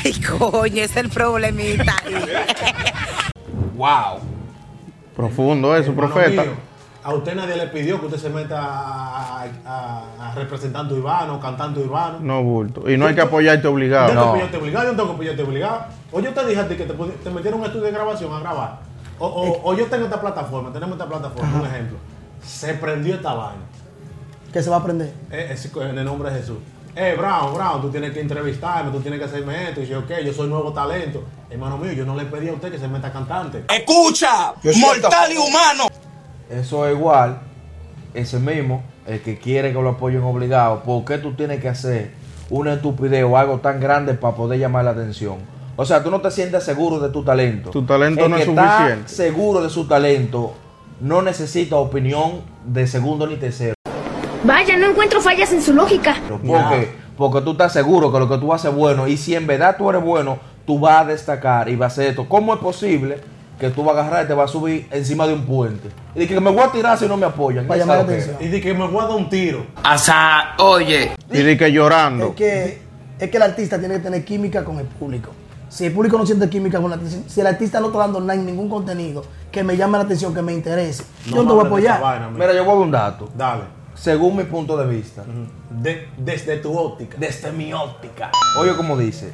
Ay, 0.03 0.13
coño, 0.21 0.83
es 0.83 0.95
el 0.95 1.09
problemita. 1.09 1.95
Wow. 3.75 4.19
Profundo 5.15 5.73
eso, 5.75 5.91
Hermano 5.91 6.13
profeta. 6.13 6.41
mío, 6.43 6.51
a 7.01 7.13
usted 7.13 7.33
nadie 7.33 7.55
le 7.55 7.67
pidió 7.67 7.97
que 7.99 8.07
usted 8.07 8.19
se 8.19 8.29
meta 8.29 8.59
a, 8.61 9.43
a- 9.65 10.03
a 10.19 10.35
representando 10.35 10.95
urbano, 10.95 11.39
cantando 11.39 11.79
urbano. 11.79 12.19
No, 12.21 12.43
bulto. 12.43 12.89
Y 12.91 12.97
no 12.97 13.07
hay 13.07 13.15
que 13.15 13.21
apoyarte 13.21 13.65
obligado. 13.69 14.13
no 14.13 14.15
No. 14.15 14.21
te 14.23 14.27
apoyarte 14.29 14.57
obligado, 14.57 14.85
yo 14.85 14.91
no 14.91 14.97
tengo 14.97 15.09
que 15.09 15.13
apoyarte 15.15 15.43
obligado. 15.43 15.85
O 16.11 16.19
yo 16.19 16.33
te 16.33 16.45
dije 16.45 16.59
a 16.59 16.67
ti 16.67 16.75
que 16.75 16.83
te, 16.85 16.93
te 16.93 17.29
metieron 17.29 17.61
un 17.61 17.65
estudio 17.67 17.85
de 17.85 17.91
grabación 17.91 18.33
a 18.33 18.39
grabar. 18.41 18.79
O, 19.17 19.27
o- 19.27 19.69
o 19.71 19.73
yo 19.77 19.85
tengo 19.85 20.03
esta 20.05 20.19
plataforma, 20.19 20.73
tenemos 20.73 20.93
esta 20.97 21.07
plataforma, 21.07 21.59
un 21.61 21.65
ejemplo. 21.65 21.97
Se 22.43 22.73
prendió 22.75 23.15
esta 23.15 23.33
vaina. 23.33 23.61
Que 24.51 24.63
se 24.63 24.69
va 24.69 24.77
a 24.77 24.79
aprender. 24.79 25.13
Eh, 25.31 25.49
es 25.51 25.71
en 25.75 25.97
el 25.97 26.05
nombre 26.05 26.31
de 26.31 26.39
Jesús. 26.39 26.57
Eh, 26.95 27.15
Brown, 27.17 27.53
Brown, 27.53 27.81
tú 27.81 27.89
tienes 27.89 28.11
que 28.11 28.19
entrevistarme, 28.19 28.91
tú 28.91 28.99
tienes 28.99 29.19
que 29.19 29.25
hacerme 29.25 29.69
esto. 29.69 29.81
Y 29.81 29.87
yo, 29.87 29.99
ok, 29.99 30.11
yo 30.25 30.33
soy 30.33 30.49
nuevo 30.49 30.73
talento. 30.73 31.23
Hermano 31.49 31.77
mío, 31.77 31.93
yo 31.93 32.05
no 32.05 32.15
le 32.15 32.25
pedí 32.25 32.49
a 32.49 32.53
usted 32.53 32.71
que 32.71 32.79
se 32.79 32.87
meta 32.87 33.11
cantante. 33.11 33.63
Escucha, 33.69 34.53
mortal 34.63 35.31
y 35.31 35.37
humano. 35.37 35.87
Eso 36.49 36.87
es 36.87 36.95
igual, 36.95 37.39
ese 38.13 38.39
mismo, 38.39 38.83
el 39.05 39.21
que 39.21 39.37
quiere 39.37 39.71
que 39.71 39.81
lo 39.81 39.89
apoyen 39.89 40.23
obligado. 40.23 40.81
¿Por 40.83 41.05
qué 41.05 41.19
tú 41.19 41.33
tienes 41.33 41.61
que 41.61 41.69
hacer 41.69 42.11
una 42.49 42.73
estupidez 42.73 43.23
o 43.23 43.37
algo 43.37 43.59
tan 43.59 43.79
grande 43.79 44.15
para 44.15 44.35
poder 44.35 44.59
llamar 44.59 44.83
la 44.85 44.91
atención? 44.91 45.37
O 45.75 45.85
sea, 45.85 46.03
tú 46.03 46.09
no 46.11 46.19
te 46.19 46.31
sientes 46.31 46.63
seguro 46.63 46.99
de 46.99 47.09
tu 47.09 47.23
talento. 47.23 47.69
Tu 47.69 47.85
talento 47.85 48.25
El 48.25 48.31
no 48.31 48.35
que 48.35 48.43
es 48.43 48.49
está 48.49 48.77
suficiente. 48.77 49.09
seguro 49.09 49.61
de 49.61 49.69
su 49.69 49.87
talento 49.87 50.53
no 51.01 51.21
necesita 51.21 51.75
opinión 51.77 52.41
de 52.65 52.87
segundo 52.87 53.27
ni 53.27 53.37
tercero. 53.37 53.73
Vaya, 54.43 54.77
no 54.77 54.89
encuentro 54.89 55.21
fallas 55.21 55.51
en 55.51 55.61
su 55.61 55.73
lógica. 55.73 56.15
Porque, 56.27 56.91
porque 57.17 57.41
tú 57.41 57.51
estás 57.51 57.73
seguro 57.73 58.11
que 58.11 58.19
lo 58.19 58.29
que 58.29 58.37
tú 58.37 58.53
haces 58.53 58.71
es 58.71 58.77
bueno. 58.77 59.07
Y 59.07 59.17
si 59.17 59.35
en 59.35 59.47
verdad 59.47 59.75
tú 59.77 59.89
eres 59.89 60.01
bueno, 60.01 60.39
tú 60.65 60.79
vas 60.79 61.01
a 61.01 61.05
destacar 61.05 61.69
y 61.69 61.75
vas 61.75 61.91
a 61.91 61.93
hacer 61.93 62.07
esto. 62.11 62.27
¿Cómo 62.27 62.53
es 62.53 62.59
posible 62.59 63.19
que 63.59 63.69
tú 63.69 63.83
vas 63.83 63.97
a 63.97 64.01
agarrar 64.01 64.25
y 64.25 64.27
te 64.27 64.33
vas 64.33 64.49
a 64.49 64.53
subir 64.53 64.87
encima 64.91 65.27
de 65.27 65.33
un 65.33 65.45
puente? 65.45 65.89
Y 66.15 66.19
de 66.19 66.27
que 66.27 66.39
me 66.39 66.51
voy 66.51 66.61
a 66.61 66.71
tirar 66.71 66.97
si 66.97 67.05
no 67.05 67.17
me 67.17 67.25
apoyan. 67.25 67.67
Para 67.67 67.79
llamar 67.79 67.99
atención. 67.99 68.37
Y 68.39 68.47
de 68.47 68.61
que 68.61 68.73
me 68.73 68.87
voy 68.87 69.03
a 69.03 69.07
dar 69.07 69.15
un 69.15 69.29
tiro. 69.29 69.65
Asa, 69.83 70.55
oye. 70.59 71.11
Y 71.31 71.37
de 71.39 71.57
que 71.57 71.71
llorando. 71.71 72.27
Es 72.29 72.35
que, 72.35 72.81
es 73.19 73.29
que 73.29 73.37
el 73.37 73.43
artista 73.43 73.77
tiene 73.77 73.95
que 73.95 74.01
tener 74.01 74.23
química 74.23 74.63
con 74.63 74.79
el 74.79 74.85
público. 74.85 75.31
Si 75.69 75.85
el 75.85 75.93
público 75.93 76.17
no 76.17 76.25
siente 76.25 76.49
química 76.49 76.81
con 76.81 76.91
artista, 76.91 77.19
si 77.29 77.39
el 77.41 77.47
artista 77.47 77.79
no 77.79 77.87
está 77.87 77.99
dando 77.99 78.19
nada, 78.19 78.39
ningún 78.41 78.69
contenido 78.69 79.23
que 79.51 79.63
me 79.63 79.77
llame 79.77 79.97
la 79.99 80.03
atención, 80.03 80.33
que 80.33 80.41
me 80.41 80.51
interese, 80.53 81.03
yo 81.27 81.43
no 81.43 81.47
te 81.47 81.53
voy 81.53 81.63
a 81.63 81.67
apoyar. 81.67 82.01
vaina. 82.01 82.29
Mira, 82.29 82.53
yo 82.53 82.63
voy 82.65 82.71
a 82.71 82.75
dar 82.75 82.83
un 82.85 82.91
dato. 82.91 83.29
Dale. 83.37 83.63
Según 83.93 84.37
mi 84.37 84.43
punto 84.45 84.77
de 84.77 84.87
vista, 84.87 85.23
De- 85.69 86.07
desde 86.17 86.57
tu 86.57 86.75
óptica. 86.77 87.17
desde 87.19 87.51
mi 87.51 87.71
óptica. 87.73 88.31
Oye, 88.57 88.75
como 88.75 88.97
dice, 88.97 89.31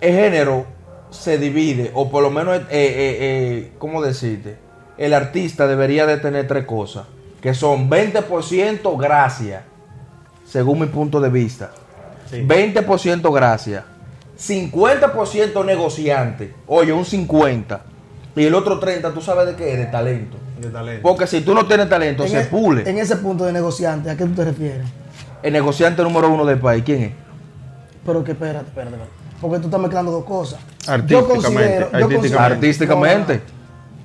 el 0.00 0.14
género 0.14 0.64
se 1.10 1.36
divide, 1.38 1.90
o 1.94 2.10
por 2.10 2.22
lo 2.22 2.30
menos, 2.30 2.56
eh, 2.56 2.62
eh, 2.70 3.16
eh, 3.20 3.72
¿cómo 3.78 4.00
decirte? 4.02 4.56
El 4.96 5.12
artista 5.14 5.66
debería 5.66 6.06
de 6.06 6.16
tener 6.18 6.46
tres 6.46 6.64
cosas, 6.64 7.06
que 7.40 7.52
son 7.54 7.90
20% 7.90 8.96
gracia, 8.96 9.64
según 10.46 10.80
mi 10.80 10.86
punto 10.86 11.20
de 11.20 11.28
vista. 11.28 11.70
Sí. 12.30 12.42
20% 12.46 13.32
gracia, 13.32 13.84
50% 14.38 15.64
negociante, 15.64 16.54
oye, 16.66 16.92
un 16.92 17.04
50, 17.04 17.80
y 18.36 18.44
el 18.44 18.54
otro 18.54 18.78
30, 18.78 19.14
¿tú 19.14 19.22
sabes 19.22 19.46
de 19.46 19.56
qué? 19.56 19.76
De 19.76 19.86
talento. 19.86 20.36
De 20.60 20.68
talento. 20.68 21.02
Porque 21.02 21.26
si 21.26 21.40
tú 21.40 21.54
no 21.54 21.66
tienes 21.66 21.88
talento, 21.88 22.24
En 22.24 22.30
se 22.30 22.40
e- 22.42 22.44
pule. 22.44 22.88
En 22.88 22.98
ese 22.98 23.16
punto 23.16 23.44
de 23.44 23.52
negociante, 23.52 24.10
¿a 24.10 24.16
qué 24.16 24.24
tú 24.26 24.34
te 24.34 24.44
refieres? 24.44 24.86
El 25.42 25.52
negociante 25.54 26.02
número 26.02 26.30
uno 26.30 26.44
del 26.44 26.58
país, 26.58 26.82
¿quién 26.84 27.02
es? 27.02 27.12
Pero 28.04 28.22
que 28.22 28.32
espérate, 28.32 28.68
espérate, 28.68 28.94
espérate. 28.96 29.16
Porque 29.40 29.58
tú 29.58 29.66
estás 29.66 29.80
mezclando 29.80 30.12
dos 30.12 30.24
cosas. 30.24 30.60
Artísticamente, 30.86 31.88
artísticamente. 31.92 32.36
Artísticamente. 32.36 33.34
No, 33.34 33.40
no, 33.40 33.46
no. 33.50 33.56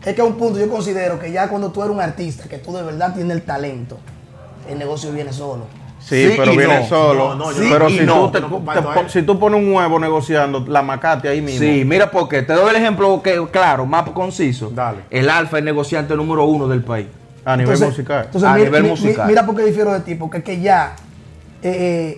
Es 0.10 0.16
que 0.16 0.22
a 0.22 0.26
un 0.26 0.34
punto 0.36 0.60
yo 0.60 0.70
considero 0.70 1.20
que 1.20 1.32
ya 1.32 1.48
cuando 1.48 1.72
tú 1.72 1.82
eres 1.84 1.94
un 1.94 2.02
artista, 2.02 2.46
que 2.50 2.58
tú 2.58 2.74
de 2.74 2.84
verdad 2.84 3.14
tienes 3.14 3.36
el 3.36 3.44
talento, 3.44 4.00
el 4.70 4.80
negocio 4.80 5.12
viene 5.12 5.32
solo. 5.32 5.66
Sí, 6.04 6.30
Sí 6.30 6.34
pero 6.38 6.52
viene 6.52 6.80
no. 6.82 6.86
solo. 6.88 7.30
No, 7.30 7.36
no, 7.36 7.52
yo 7.52 7.62
Sí 7.62 7.70
pero 7.72 7.90
si, 7.90 8.00
no. 8.02 8.32
tú 8.32 8.32
te- 8.32 8.42
te 8.42 9.10
si 9.10 9.22
pones 9.22 9.62
un 9.62 9.74
huevo 9.74 10.00
negociando, 10.00 10.66
la 10.68 10.82
macate 10.82 11.30
ahí 11.30 11.42
mismo. 11.42 11.60
Sí, 11.62 11.84
mira 11.86 12.10
porque 12.12 12.42
te 12.42 12.54
doy 12.54 12.70
el 12.72 12.76
ejemplo 12.76 13.22
que 13.22 13.48
claro, 13.52 13.86
más 13.86 14.10
conciso. 14.10 14.72
Dale. 14.74 15.04
El 15.10 15.30
Alfa 15.30 15.60
es 15.60 15.64
negociante 15.64 16.16
número 16.16 16.44
uno 16.46 16.68
del 16.68 16.84
país. 16.84 17.08
A 17.46 17.56
nivel 17.56 17.74
Entonces- 17.74 17.88
musical. 17.90 18.26
Entonces, 18.26 18.50
A 18.50 18.54
mi- 18.56 18.64
nivel 18.64 18.84
musical. 18.84 19.28
mira 19.28 19.46
por 19.46 19.56
qué 19.56 19.64
difiero 19.64 19.94
de 19.94 20.00
ti, 20.02 20.16
porque 20.16 20.40
es 20.40 20.44
que 20.44 20.60
ya, 20.60 20.96
eh, 21.64 21.70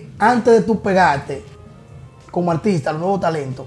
eh, 0.02 0.08
antes 0.18 0.52
de 0.54 0.62
tú 0.62 0.80
pegarte 0.82 1.44
como 2.30 2.50
artista, 2.50 2.90
los 2.92 3.00
nuevos 3.00 3.20
talentos, 3.20 3.66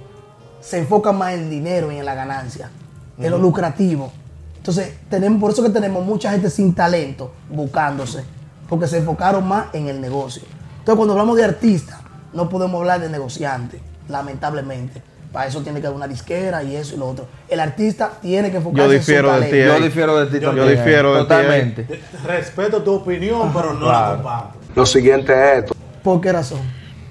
se 0.59 0.79
enfoca 0.79 1.11
más 1.13 1.33
en 1.33 1.41
el 1.43 1.49
dinero 1.49 1.91
y 1.91 1.97
en 1.97 2.05
la 2.05 2.13
ganancia, 2.15 2.69
en 3.17 3.31
lo 3.31 3.37
lucrativo. 3.37 4.11
Entonces, 4.57 4.95
tenemos, 5.09 5.39
por 5.39 5.51
eso 5.51 5.63
que 5.63 5.69
tenemos 5.69 6.03
mucha 6.05 6.31
gente 6.31 6.49
sin 6.49 6.73
talento 6.75 7.31
buscándose, 7.49 8.23
porque 8.69 8.87
se 8.87 8.97
enfocaron 8.97 9.47
más 9.47 9.67
en 9.73 9.87
el 9.87 9.99
negocio. 10.01 10.43
Entonces, 10.79 10.95
cuando 10.95 11.13
hablamos 11.13 11.37
de 11.37 11.45
artista, 11.45 12.01
no 12.33 12.49
podemos 12.49 12.79
hablar 12.79 12.99
de 13.01 13.09
negociante, 13.09 13.79
lamentablemente. 14.07 15.01
Para 15.31 15.47
eso 15.47 15.61
tiene 15.61 15.81
que 15.81 15.87
haber 15.87 15.97
una 15.97 16.07
disquera 16.07 16.63
y 16.63 16.75
eso 16.75 16.95
y 16.95 16.99
lo 16.99 17.09
otro. 17.09 17.27
El 17.49 17.59
artista 17.59 18.11
tiene 18.21 18.49
que 18.49 18.57
enfocarse 18.57 18.87
Yo 18.87 18.93
en 18.93 18.99
su 19.03 19.11
difiero 19.11 19.39
de 19.39 19.65
Yo 19.65 19.79
difiero 19.81 20.17
de 20.19 20.25
ti 20.27 20.39
Yo 20.39 20.47
también. 20.49 20.69
difiero 20.69 21.13
de 21.13 21.19
ti, 21.19 21.23
Totalmente. 21.27 22.01
Respeto 22.25 22.81
tu 22.81 22.93
opinión, 22.93 23.51
pero 23.53 23.73
no 23.73 23.85
la 23.87 23.91
Claro. 23.91 24.15
comparto. 24.15 24.57
Lo 24.75 24.85
siguiente 24.85 25.33
es 25.33 25.59
esto. 25.59 25.75
¿Por 26.03 26.21
qué 26.21 26.31
razón? 26.31 26.59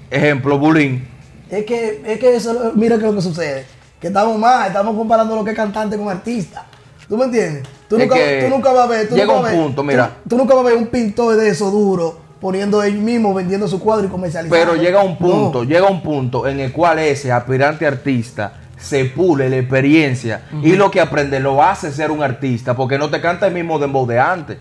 Ejemplo, 0.09 0.57
Bulín. 0.57 1.07
Es 1.49 1.65
que, 1.65 2.01
es 2.05 2.19
que 2.19 2.35
eso, 2.35 2.71
mira 2.75 2.97
qué 2.97 3.03
es 3.05 3.09
lo 3.09 3.15
que 3.15 3.21
sucede. 3.21 3.65
Que 4.01 4.07
estamos 4.07 4.37
mal, 4.37 4.67
estamos 4.67 4.95
comparando 4.97 5.35
lo 5.35 5.43
que 5.43 5.51
es 5.51 5.55
cantante 5.55 5.97
con 5.97 6.09
artista. 6.09 6.65
¿Tú 7.07 7.17
me 7.17 7.25
entiendes? 7.25 7.63
Tú, 7.87 7.97
nunca, 7.97 8.15
que 8.15 8.43
tú 8.43 8.49
nunca 8.55 8.71
vas 8.73 8.85
a 8.85 8.87
ver. 8.87 9.07
Tú 9.09 9.15
llega 9.15 9.33
nunca 9.33 9.49
un 9.51 9.63
punto, 9.63 9.83
mira. 9.83 10.11
Tú, 10.27 10.37
nunca 10.37 10.53
vas 10.55 10.65
a 10.65 10.67
ver 10.69 10.77
un 10.77 10.87
pintor 10.87 11.37
de 11.37 11.49
eso 11.49 11.71
duro 11.71 12.19
poniendo 12.41 12.83
él 12.83 12.97
mismo, 12.97 13.33
vendiendo 13.33 13.67
su 13.67 13.79
cuadro 13.79 14.05
y 14.05 14.09
comercializando. 14.09 14.55
Pero 14.71 14.81
llega 14.81 15.01
un 15.01 15.13
No. 15.13 15.17
punto, 15.17 15.63
llega 15.63 15.87
un 15.87 16.01
punto 16.03 16.47
en 16.47 16.59
el 16.59 16.71
cual 16.71 16.99
ese 16.99 17.31
aspirante 17.31 17.87
artista 17.87 18.53
se 18.77 19.05
pule 19.05 19.49
la 19.49 19.57
experiencia 19.57 20.43
y 20.61 20.73
lo 20.73 20.91
que 20.91 21.01
aprende 21.01 21.39
lo 21.39 21.63
hace 21.63 21.91
ser 21.91 22.11
un 22.11 22.21
artista, 22.21 22.75
porque 22.75 22.99
no 22.99 23.09
te 23.09 23.19
canta 23.21 23.47
el 23.47 23.53
mismo 23.53 23.79
dembow 23.79 24.05
de 24.05 24.19
antes. 24.19 24.57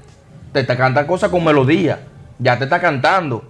Te, 0.53 0.65
te 0.65 0.77
canta 0.77 1.07
cosas 1.07 1.31
con 1.31 1.45
melodía. 1.45 2.01
Ya 2.39 2.57
te 2.57 2.65
está 2.65 2.81
cantando. 2.81 3.45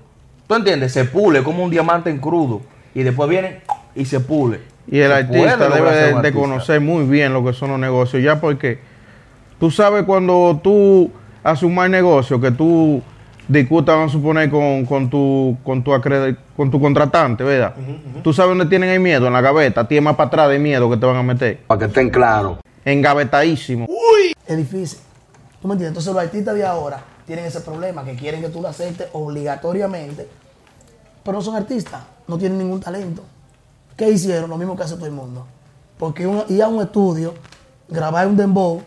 ¿Tú 0.48 0.54
entiendes? 0.54 0.92
Se 0.92 1.04
pule 1.04 1.42
como 1.42 1.62
un 1.62 1.70
diamante 1.70 2.10
en 2.10 2.18
crudo. 2.18 2.62
Y 2.94 3.02
después 3.02 3.28
viene 3.28 3.60
y 3.94 4.06
se 4.06 4.20
pule. 4.20 4.62
Y 4.88 4.98
el 5.00 5.10
artista 5.12 5.68
debe 5.68 5.90
de, 5.92 6.14
artista. 6.14 6.32
conocer 6.32 6.80
muy 6.80 7.04
bien 7.04 7.32
lo 7.32 7.44
que 7.44 7.52
son 7.52 7.70
los 7.70 7.78
negocios, 7.78 8.22
ya 8.22 8.40
porque 8.40 8.78
tú 9.58 9.70
sabes 9.70 10.04
cuando 10.04 10.60
tú 10.62 11.10
haces 11.42 11.64
un 11.64 11.74
mal 11.74 11.90
negocio, 11.90 12.40
que 12.40 12.50
tú 12.52 13.02
discutas, 13.48 13.96
vamos 13.96 14.10
a 14.10 14.12
suponer, 14.12 14.50
con, 14.50 14.84
con 14.86 15.08
tu, 15.10 15.56
con, 15.64 15.82
tu 15.82 15.92
acre- 15.92 16.36
con 16.56 16.70
tu 16.70 16.80
contratante, 16.80 17.42
¿verdad? 17.44 17.74
Tú 18.22 18.32
sabes 18.32 18.50
dónde 18.50 18.66
tienen 18.66 18.90
el 18.90 19.00
miedo, 19.00 19.26
en 19.26 19.32
la 19.32 19.40
gaveta, 19.40 19.86
tienes 19.88 20.04
más 20.04 20.16
para 20.16 20.28
atrás 20.28 20.48
de 20.50 20.58
miedo 20.58 20.88
que 20.90 20.96
te 20.96 21.06
van 21.06 21.16
a 21.16 21.22
meter. 21.22 21.58
Para 21.66 21.78
que 21.80 21.84
estén 21.86 22.10
claros. 22.10 22.58
Engavetadísimo. 22.84 23.86
Es 24.46 24.56
difícil. 24.56 24.98
¿Tú 25.60 25.68
me 25.68 25.74
entiendes? 25.74 25.88
Entonces 25.88 26.12
los 26.12 26.22
artistas 26.22 26.54
de 26.54 26.64
ahora 26.64 27.00
tienen 27.26 27.44
ese 27.44 27.60
problema, 27.60 28.04
que 28.04 28.14
quieren 28.14 28.40
que 28.40 28.48
tú 28.48 28.60
lo 28.62 28.68
aceptes 28.68 29.08
obligatoriamente, 29.12 30.28
pero 31.24 31.38
no 31.38 31.42
son 31.42 31.56
artistas, 31.56 32.02
no 32.28 32.38
tienen 32.38 32.58
ningún 32.58 32.80
talento. 32.80 33.24
¿Qué 33.96 34.10
hicieron? 34.10 34.50
Lo 34.50 34.56
mismo 34.58 34.76
que 34.76 34.82
hace 34.82 34.94
todo 34.96 35.06
el 35.06 35.12
mundo. 35.12 35.46
Porque 35.98 36.26
un- 36.26 36.44
ir 36.48 36.62
a 36.62 36.68
un 36.68 36.82
estudio, 36.82 37.34
grabar 37.88 38.26
un 38.28 38.36
dembow 38.36 38.82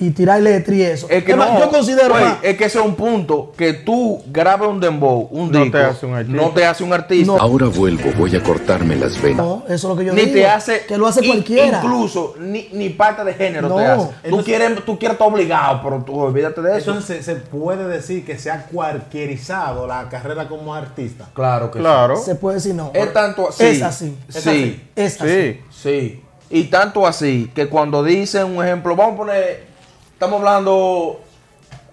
y 0.00 0.10
tirar 0.10 0.40
letra 0.40 0.74
y 0.74 0.82
eso. 0.82 1.06
Es 1.10 1.22
que 1.24 1.32
Es 1.32 1.36
más, 1.36 1.52
no, 1.52 1.60
yo 1.60 1.70
considero 1.70 2.14
más- 2.14 2.38
es 2.42 2.56
que 2.56 2.64
ese 2.64 2.78
es 2.78 2.84
un 2.84 2.94
punto 2.94 3.52
que 3.56 3.72
tú 3.74 4.22
grabes 4.26 4.68
un 4.68 4.80
dembow, 4.80 5.28
un 5.30 5.50
No 5.52 5.60
disco, 5.62 5.78
te 5.78 5.84
hace 5.84 6.06
un 6.06 6.14
artista. 6.14 6.42
no 6.42 6.50
te 6.50 6.64
hace 6.64 6.84
un 6.84 6.92
artista. 6.92 7.32
Ahora 7.38 7.66
vuelvo, 7.66 8.10
voy 8.16 8.34
a 8.34 8.42
cortarme 8.42 8.96
las 8.96 9.20
venas. 9.20 9.38
No, 9.38 9.62
eso 9.68 9.74
es 9.74 9.84
lo 9.84 9.96
que 9.96 10.04
yo 10.06 10.12
ni 10.14 10.22
digo. 10.22 10.32
te 10.34 10.46
hace 10.48 10.84
que 10.86 10.96
lo 10.98 11.06
hace 11.06 11.24
cualquiera. 11.26 11.80
incluso 11.84 12.34
ni, 12.40 12.68
ni 12.72 12.88
parte 12.90 13.24
de 13.24 13.34
género 13.34 13.68
No. 13.68 13.76
te 13.76 13.84
hace 13.84 14.06
tú 14.06 14.12
Entonces- 14.24 14.44
quieres 14.46 14.84
tú 14.84 14.98
quieres 14.98 15.14
estar 15.14 15.28
obligado 15.28 15.80
pero 15.82 16.02
tú 16.04 16.18
olvídate 16.18 16.62
de 16.62 16.78
eso 16.78 16.90
Entonces 16.92 17.24
se, 17.24 17.34
puede 17.36 17.86
decir 17.86 18.24
que 18.24 18.38
se 18.38 18.50
ha 18.50 18.64
cualquierizado 19.10 19.86
la 19.86 20.08
carrera 20.08 20.48
como 20.48 20.74
artista. 20.74 21.28
claro 21.34 21.70
que 21.70 21.78
Claro. 21.78 22.16
Se 22.16 22.34
puede 22.34 22.56
decir 22.56 22.74
no. 22.74 22.90
sí 22.94 23.00
es 23.00 23.12
tanto 23.12 23.48
así 23.48 23.64
Es 23.66 23.82
así. 23.82 24.16
sí 24.28 24.80
Es 24.96 25.20
así. 25.20 25.28
Sí. 25.30 25.60
sí 25.70 26.22
y 26.52 26.64
tanto 26.64 27.06
así 27.06 27.50
que 27.54 27.68
cuando 27.68 28.02
dicen 28.02 28.44
un 28.56 28.64
ejemplo 28.64 28.96
vamos 28.96 29.14
a 29.14 29.16
poner 29.18 29.69
estamos 30.20 30.38
hablando 30.40 31.18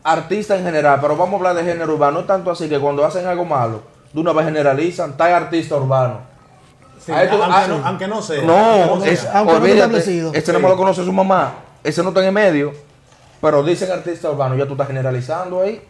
artista 0.03 0.57
en 0.57 0.63
general 0.65 0.99
pero 0.99 1.15
vamos 1.15 1.35
a 1.35 1.37
hablar 1.37 1.55
de 1.55 1.71
género 1.71 1.93
urbano 1.93 2.11
no 2.11 2.19
es 2.19 2.27
tanto 2.27 2.51
así 2.51 2.67
que 2.67 2.77
cuando 2.77 3.05
hacen 3.05 3.25
algo 3.25 3.45
malo 3.45 3.83
de 4.11 4.19
una 4.19 4.33
vez 4.33 4.45
generalizan 4.45 5.15
tal 5.15 5.33
artista 5.33 5.77
urbano 5.77 6.19
Sí, 6.99 7.13
tú- 7.13 7.41
aunque, 7.41 7.57
ah, 7.57 7.67
no, 7.69 7.87
aunque 7.87 8.05
no 8.05 8.21
sea. 8.21 8.41
No, 8.41 8.53
aunque 8.57 9.05
no 9.05 9.05
es, 9.13 9.19
sea. 9.21 9.31
aunque 9.37 9.53
no 9.53 9.59
olvídate, 9.59 9.79
establecido. 9.79 10.33
Ese 10.33 10.51
no 10.51 10.59
me 10.59 10.67
lo 10.67 10.75
conoce 10.75 11.05
su 11.05 11.13
mamá. 11.13 11.53
Ese 11.81 12.03
no 12.03 12.09
está 12.09 12.19
en 12.19 12.25
el 12.25 12.31
medio. 12.33 12.73
Pero 13.39 13.63
dicen 13.63 13.89
artista 13.89 14.29
urbano, 14.29 14.55
ya 14.55 14.65
tú 14.65 14.73
estás 14.73 14.87
generalizando 14.87 15.61
ahí. 15.61 15.81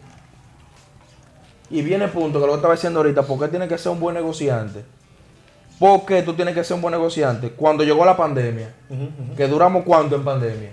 Y 1.70 1.82
viene 1.82 2.04
el 2.04 2.10
punto 2.12 2.38
que 2.38 2.46
lo 2.46 2.52
que 2.52 2.56
estaba 2.58 2.74
diciendo 2.74 3.00
ahorita, 3.00 3.22
¿por 3.22 3.40
qué 3.40 3.48
tiene 3.48 3.66
que 3.66 3.76
ser 3.78 3.90
un 3.90 3.98
buen 3.98 4.14
negociante? 4.14 4.84
¿Por 5.80 6.04
qué 6.06 6.22
tú 6.22 6.34
tienes 6.34 6.54
que 6.54 6.62
ser 6.62 6.76
un 6.76 6.82
buen 6.82 6.92
negociante? 6.92 7.50
Cuando 7.50 7.82
llegó 7.82 8.04
la 8.04 8.16
pandemia, 8.16 8.72
que 9.36 9.48
duramos 9.48 9.82
cuánto 9.84 10.14
en 10.14 10.22
pandemia? 10.24 10.70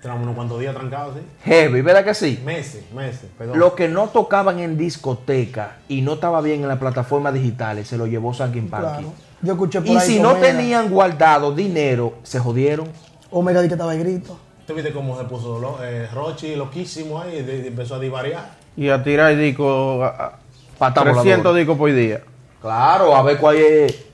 Tenemos 0.00 0.22
unos 0.22 0.36
cuantos 0.36 0.60
días 0.60 0.74
trancados, 0.74 1.16
sí. 1.16 1.22
Heavy, 1.44 1.82
¿verdad 1.82 2.04
que 2.04 2.14
sí? 2.14 2.40
Meses, 2.44 2.84
meses. 2.92 3.26
Perdón. 3.36 3.58
Lo 3.58 3.74
que 3.74 3.88
no 3.88 4.08
tocaban 4.08 4.60
en 4.60 4.78
discoteca 4.78 5.78
y 5.88 6.02
no 6.02 6.14
estaba 6.14 6.40
bien 6.40 6.62
en 6.62 6.68
las 6.68 6.78
plataformas 6.78 7.34
digitales, 7.34 7.88
se 7.88 7.96
lo 7.98 8.06
llevó 8.06 8.32
Sankin 8.32 8.68
Panky. 8.70 8.86
Claro. 9.02 9.12
Yo 9.42 9.52
escuché 9.54 9.80
por 9.80 9.88
Y 9.90 9.96
ahí 9.96 10.06
si 10.06 10.20
no 10.20 10.30
Omega- 10.32 10.46
tenían 10.56 10.88
guardado 10.90 11.52
dinero, 11.52 12.14
se 12.22 12.38
jodieron. 12.38 12.88
Omega 13.30 13.60
di 13.60 13.68
que 13.68 13.74
estaba 13.74 13.92
de 13.92 13.98
grito. 13.98 14.38
¿Tú 14.66 14.74
viste 14.74 14.92
cómo 14.92 15.16
se 15.18 15.24
puso 15.24 15.58
lo- 15.58 15.82
eh, 15.82 16.06
Rochi 16.14 16.54
loquísimo 16.54 17.20
ahí? 17.20 17.42
de- 17.42 17.62
de- 17.62 17.68
empezó 17.68 17.96
a 17.96 17.98
divariar. 17.98 18.50
Y 18.76 18.90
a 18.90 19.02
tirar 19.02 19.36
discos, 19.36 20.02
a- 20.02 20.06
a- 20.08 20.38
Pata 20.78 21.02
300 21.02 21.24
voladora. 21.24 21.58
discos 21.58 21.76
por 21.78 21.92
día. 21.92 22.20
Claro, 22.60 23.16
a 23.16 23.22
ver 23.22 23.38
cuál 23.38 23.56
es. 23.56 24.07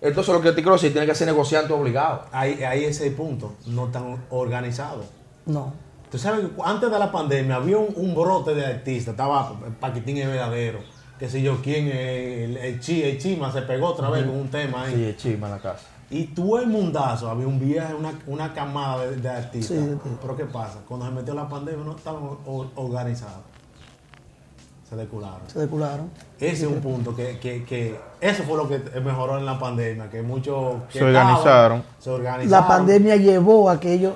Entonces 0.00 0.32
lo 0.34 0.40
que 0.40 0.48
te 0.52 0.56
quiero 0.62 0.72
decir, 0.72 0.92
tiene 0.92 1.06
que 1.06 1.14
ser 1.14 1.26
negociante 1.26 1.72
obligado. 1.72 2.24
Ahí, 2.32 2.62
ahí 2.62 2.80
ese 2.84 3.04
es 3.04 3.10
el 3.10 3.14
punto. 3.14 3.54
No 3.66 3.86
tan 3.88 4.24
organizado. 4.30 5.04
No. 5.46 5.72
Tú 6.10 6.18
sabes 6.18 6.40
que 6.46 6.50
antes 6.64 6.90
de 6.90 6.98
la 6.98 7.12
pandemia 7.12 7.56
había 7.56 7.78
un, 7.78 7.92
un 7.96 8.14
brote 8.14 8.54
de 8.54 8.64
artistas. 8.66 9.12
Estaba 9.12 9.52
Paquitín 9.78 10.16
el 10.16 10.28
verdadero. 10.28 10.78
Que 11.18 11.28
sé 11.28 11.42
yo 11.42 11.60
quién, 11.62 11.86
el, 11.88 12.56
el, 12.56 12.80
Chi, 12.80 13.02
el 13.02 13.18
Chima 13.18 13.52
se 13.52 13.60
pegó 13.62 13.88
otra 13.88 14.08
vez 14.08 14.24
con 14.24 14.34
un 14.36 14.48
tema 14.48 14.84
ahí. 14.84 14.94
Sí, 14.94 15.04
es 15.04 15.16
chima 15.18 15.48
en 15.48 15.52
la 15.52 15.58
casa. 15.60 15.84
Y 16.08 16.24
tú 16.28 16.56
el 16.56 16.66
mundazo, 16.66 17.28
había 17.30 17.46
un 17.46 17.60
viaje, 17.60 17.94
una, 17.94 18.18
una 18.26 18.54
camada 18.54 19.06
de, 19.06 19.16
de 19.16 19.28
artistas. 19.28 19.76
Sí, 19.76 19.84
sí. 20.02 20.10
Pero 20.20 20.34
¿qué 20.36 20.46
pasa? 20.46 20.78
Cuando 20.88 21.04
se 21.06 21.12
metió 21.12 21.34
la 21.34 21.46
pandemia 21.48 21.84
no 21.84 21.94
estaban 21.94 22.22
or- 22.46 22.70
organizados. 22.74 23.44
Se 24.90 24.96
decularon. 24.96 25.40
Se 25.46 25.58
decularon. 25.60 26.10
Ese 26.40 26.64
es 26.64 26.70
un 26.70 26.80
punto 26.80 27.14
que, 27.14 27.38
que, 27.38 27.64
que 27.64 27.96
eso 28.20 28.42
fue 28.42 28.56
lo 28.56 28.68
que 28.68 28.78
mejoró 29.00 29.38
en 29.38 29.46
la 29.46 29.56
pandemia, 29.56 30.10
que 30.10 30.20
muchos 30.20 30.82
que 30.92 30.98
Se 30.98 31.04
organizaron. 31.04 31.78
estaban, 31.78 31.84
se 32.00 32.10
organizaron. 32.10 32.50
La 32.50 32.66
pandemia 32.66 33.14
llevó 33.16 33.70
a 33.70 33.78
que 33.78 33.92
ellos 33.92 34.14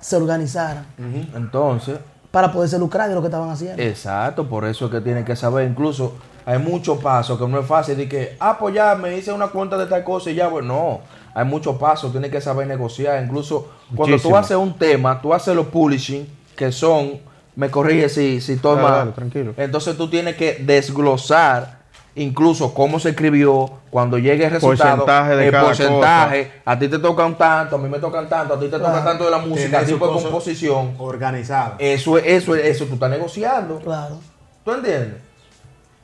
se 0.00 0.16
organizaran 0.16 0.86
Entonces, 1.34 1.98
para 2.32 2.52
poderse 2.52 2.78
lucrar 2.78 3.08
de 3.08 3.14
lo 3.14 3.20
que 3.20 3.28
estaban 3.28 3.48
haciendo. 3.50 3.80
exacto, 3.82 4.48
por 4.48 4.64
eso 4.64 4.86
es 4.86 4.90
que 4.90 5.00
tienen 5.00 5.24
que 5.24 5.36
saber. 5.36 5.68
Incluso 5.68 6.14
hay 6.44 6.58
muchos 6.58 6.98
pasos 6.98 7.38
que 7.38 7.46
no 7.46 7.60
es 7.60 7.66
fácil 7.66 7.96
de 7.96 8.08
que, 8.08 8.36
ah, 8.40 8.56
pues 8.58 8.74
ya 8.74 8.94
me 8.96 9.16
hice 9.16 9.32
una 9.32 9.48
cuenta 9.48 9.78
de 9.78 9.86
tal 9.86 10.02
cosa 10.02 10.30
y 10.30 10.34
ya, 10.34 10.50
pues 10.50 10.64
no. 10.64 11.00
Hay 11.34 11.44
muchos 11.44 11.76
pasos, 11.76 12.10
tienes 12.10 12.30
que 12.32 12.40
saber 12.40 12.66
negociar. 12.66 13.22
Incluso 13.22 13.68
cuando 13.94 14.18
tú 14.18 14.36
haces 14.36 14.56
un 14.56 14.76
tema, 14.76 15.20
tú 15.20 15.32
haces 15.32 15.54
los 15.54 15.66
publishing, 15.66 16.26
que 16.56 16.72
son, 16.72 17.20
me 17.58 17.70
corrige 17.70 18.08
si, 18.08 18.40
si 18.40 18.52
estoy 18.52 18.76
Dale, 18.76 18.88
mal. 18.88 18.98
dale, 19.00 19.12
tranquilo. 19.12 19.52
Entonces 19.56 19.96
tú 19.96 20.08
tienes 20.08 20.36
que 20.36 20.62
desglosar 20.64 21.78
incluso 22.14 22.72
cómo 22.74 22.98
se 23.00 23.10
escribió, 23.10 23.70
cuando 23.90 24.16
llegue 24.18 24.44
el 24.44 24.50
resultado, 24.50 25.04
Porcentaje 25.04 25.36
de 25.36 25.46
el 25.46 25.50
cada 25.52 25.64
porcentaje, 25.66 26.52
a 26.64 26.78
ti 26.78 26.88
te 26.88 26.98
tocan 26.98 27.36
tanto, 27.38 27.76
a 27.76 27.78
mí 27.78 27.88
me 27.88 27.98
tocan 27.98 28.28
tanto, 28.28 28.54
a 28.54 28.58
ti 28.60 28.66
te 28.66 28.72
toca 28.78 28.90
Claro. 28.90 29.04
tanto 29.04 29.24
de 29.24 29.30
la 29.30 29.38
música, 29.38 29.80
su 29.84 29.92
tipo 29.94 30.06
de 30.14 30.22
composición. 30.22 30.94
organizada. 30.98 31.76
Eso 31.78 32.16
es, 32.18 32.24
eso 32.26 32.54
es, 32.56 32.64
eso 32.64 32.86
tú 32.86 32.94
estás 32.94 33.10
negociando. 33.10 33.78
Claro. 33.78 34.18
¿Tú 34.64 34.72
entiendes? 34.72 35.20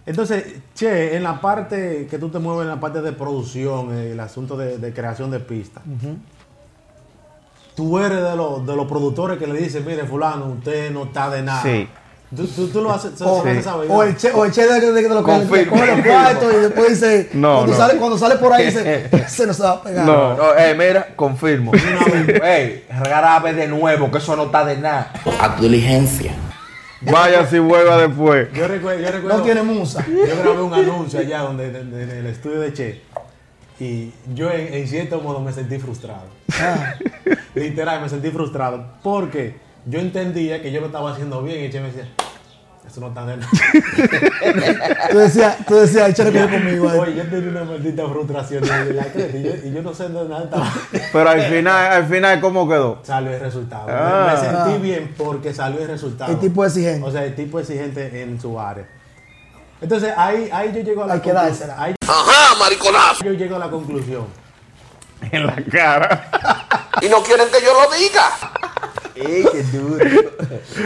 Entonces, 0.07 0.45
che, 0.75 1.17
en 1.17 1.23
la 1.23 1.41
parte 1.41 2.07
que 2.11 2.19
tú 2.19 2.29
te 2.29 2.39
mueves 2.39 2.63
en 2.65 2.69
la 2.69 2.79
parte 2.81 3.01
de 3.01 3.13
producción, 3.13 3.93
el 3.97 4.21
asunto 4.21 4.57
de, 4.57 4.79
de 4.79 4.93
creación 4.93 5.31
de 5.31 5.41
pistas, 5.41 5.83
tú 7.75 7.99
eres 7.99 8.23
de 8.23 8.37
los, 8.37 8.67
de 8.67 8.77
los 8.77 8.87
productores 8.87 9.39
que 9.39 9.47
le 9.47 9.59
dicen, 9.59 9.85
mire, 9.87 10.05
fulano, 10.05 10.47
usted 10.59 10.91
no 10.91 11.05
está 11.05 11.31
de 11.31 11.43
nada. 11.43 11.63
Sí. 11.63 11.89
Tú, 12.35 12.45
tú, 12.49 12.67
tú 12.69 12.81
lo 12.83 12.91
haces, 12.93 13.13
O, 13.23 13.45
saber, 13.63 13.89
o 13.89 14.03
el 14.03 14.17
che, 14.17 14.33
o 14.33 14.45
el 14.45 14.51
che 14.51 14.67
de, 14.67 14.81
de, 14.81 14.93
de 14.93 15.03
lo 15.09 15.23
que 15.23 15.31
le 15.33 15.39
Confirmo. 15.47 15.73
coge 15.77 15.97
los 15.97 16.05
cuartos 16.07 16.53
y 16.53 16.57
después 16.57 16.89
dice, 17.01 17.31
No, 17.35 17.55
cuando, 17.59 17.73
no. 17.73 17.79
Sale, 17.79 17.97
cuando 17.99 18.19
sale 18.19 18.35
por 18.37 18.53
ahí 18.53 18.67
dice, 18.67 19.09
se 19.29 19.47
va 19.63 19.71
a 19.71 19.83
pegar. 19.83 20.05
No. 20.05 20.37
No, 20.37 20.55
eh, 20.57 20.75
mira, 20.77 21.09
confirmo. 21.15 21.71
Ey, 22.43 22.87
grabe 23.05 23.53
de 23.55 23.69
nuevo, 23.69 24.11
que 24.11 24.19
eso 24.19 24.35
no 24.35 24.45
está 24.45 24.65
de 24.65 24.79
nada. 24.79 25.13
A 25.41 25.55
tu 25.55 25.63
diligencia. 25.63 26.33
Vaya 27.03 27.47
si 27.47 27.59
vuelva 27.59 27.99
después. 27.99 28.49
Yo 28.53 28.67
recuerdo, 28.67 29.01
yo 29.01 29.11
recuerdo, 29.13 29.39
No 29.39 29.45
tiene 29.45 29.63
musa. 29.63 30.05
yo 30.09 30.37
grabé 30.43 30.63
un 30.63 30.75
anuncio 30.75 31.21
allá 31.21 31.41
donde, 31.43 31.71
de- 31.71 31.85
de- 31.85 32.03
en 32.05 32.11
el 32.11 32.27
estudio 32.27 32.61
de 32.61 32.73
Che 32.73 33.03
y 33.81 34.13
yo 34.35 34.51
en, 34.51 34.73
en 34.75 34.87
cierto 34.89 35.21
modo 35.21 35.41
me 35.41 35.53
sentí 35.53 35.79
frustrado. 35.79 36.25
Ah, 36.61 36.95
Literal, 37.55 38.01
me 38.03 38.09
sentí 38.09 38.31
frustrado 38.31 38.85
porque 39.03 39.57
yo 39.87 39.99
entendía 40.01 40.63
que 40.63 40.73
yo 40.73 40.81
lo 40.81 40.87
estaba 40.87 41.13
haciendo 41.13 41.43
bien 41.43 41.65
y 41.65 41.71
Che 41.71 41.81
me 41.81 41.87
decía, 41.89 42.09
eso 42.87 43.01
no 43.01 43.09
está 43.09 43.25
de 43.27 43.37
nada. 43.39 43.49
tú 45.11 45.19
decías, 45.19 45.57
tú 45.67 45.75
decías, 45.77 46.11
échale 46.11 46.49
conmigo. 46.49 46.89
ahí. 46.89 46.99
Oye, 46.99 47.15
yo 47.17 47.25
tenía 47.25 47.49
una 47.51 47.65
maldita 47.65 48.07
frustración 48.09 48.65
y, 48.65 48.93
la 48.93 49.05
creta, 49.05 49.37
y 49.37 49.43
yo, 49.43 49.51
y 49.65 49.73
yo 49.73 49.83
no 49.83 49.95
sé 49.95 50.09
de 50.09 50.29
nada 50.29 50.45
estaba. 50.45 50.73
Pero 51.13 51.29
al 51.29 51.41
final, 51.43 51.93
al 51.93 52.07
final, 52.07 52.41
¿cómo 52.41 52.69
quedó? 52.69 53.01
Salió 53.03 53.31
el 53.33 53.41
resultado. 53.41 53.87
Me- 53.87 53.93
Ah. 53.97 54.35
Me, 54.35 54.65
sentí 54.67 54.83
bien 54.83 55.15
porque 55.17 55.53
salió 55.55 55.81
el 55.81 55.89
resultado. 55.89 56.33
El 56.33 56.39
tipo 56.39 56.65
exigente. 56.65 57.07
O 57.07 57.11
sea, 57.11 57.25
el 57.25 57.35
tipo 57.35 57.59
exigente 57.59 58.23
en 58.23 58.41
su 58.41 58.59
área. 58.61 58.85
Entonces 59.81 60.13
ahí, 60.17 60.49
ahí 60.53 60.73
yo 60.75 60.81
llego 60.83 61.05
a 61.05 61.07
la 61.07 61.15
Hay 61.15 61.21
que 61.21 61.31
conclu- 61.31 61.35
dársela. 61.35 61.83
Ahí 61.83 61.95
Ajá, 62.07 62.59
mariconazo. 62.59 63.25
yo 63.25 63.33
llego 63.33 63.57
a 63.57 63.59
la 63.59 63.71
conclusión. 63.71 64.27
En 65.31 65.47
la 65.47 65.57
cara. 65.57 66.29
Y 67.03 67.09
no 67.09 67.23
quieren 67.23 67.47
que 67.51 67.65
yo 67.65 67.73
lo 67.73 67.91
diga. 67.97 68.31
Ey, 69.15 69.45
qué 69.51 69.63
duro. 69.77 70.05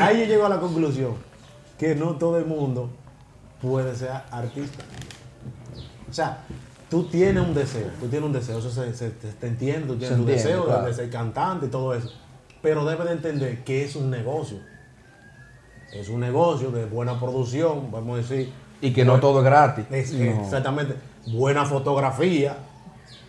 Ahí 0.03 0.21
yo 0.21 0.25
llego 0.27 0.47
a 0.47 0.49
la 0.49 0.59
conclusión 0.61 1.17
que 1.79 1.95
no 1.95 2.17
todo 2.17 2.39
el 2.39 2.45
mundo 2.47 2.91
puede 3.61 3.95
ser 3.97 4.11
artista. 4.31 4.85
O 6.11 6.13
sea, 6.13 6.39
tú 6.91 7.05
tienes 7.05 7.43
un 7.43 7.55
deseo, 7.55 7.89
tú 8.01 8.09
tienes 8.09 8.27
un 8.27 8.33
deseo, 8.33 8.59
eso 8.59 8.71
se, 8.71 8.95
se- 8.95 9.11
te, 9.11 9.29
te 9.33 9.47
entiendo, 9.47 9.95
tú 9.95 9.99
tienes 10.01 10.19
un 10.19 10.29
entiende, 10.29 10.43
deseo 10.45 10.65
claro. 10.67 10.87
de 10.87 10.95
ser 10.95 11.11
cantante 11.11 11.67
y 11.67 11.69
todo 11.69 11.95
eso. 11.95 12.11
Pero 12.63 12.85
debes 12.85 13.07
de 13.07 13.13
entender 13.13 13.65
que 13.65 13.85
es 13.85 13.95
un 13.97 14.11
negocio. 14.11 14.59
Es 15.93 16.09
un 16.09 16.21
negocio 16.21 16.71
de 16.71 16.85
buena 16.87 17.19
producción, 17.19 17.91
vamos 17.91 18.15
a 18.19 18.23
decir. 18.23 18.53
Y 18.81 18.93
que 18.93 19.05
no 19.05 19.19
todo 19.21 19.41
es 19.41 19.45
gratis. 19.45 19.85
Es- 19.91 20.13
Exactamente. 20.13 20.95
Buena 21.27 21.65
fotografía, 21.65 22.57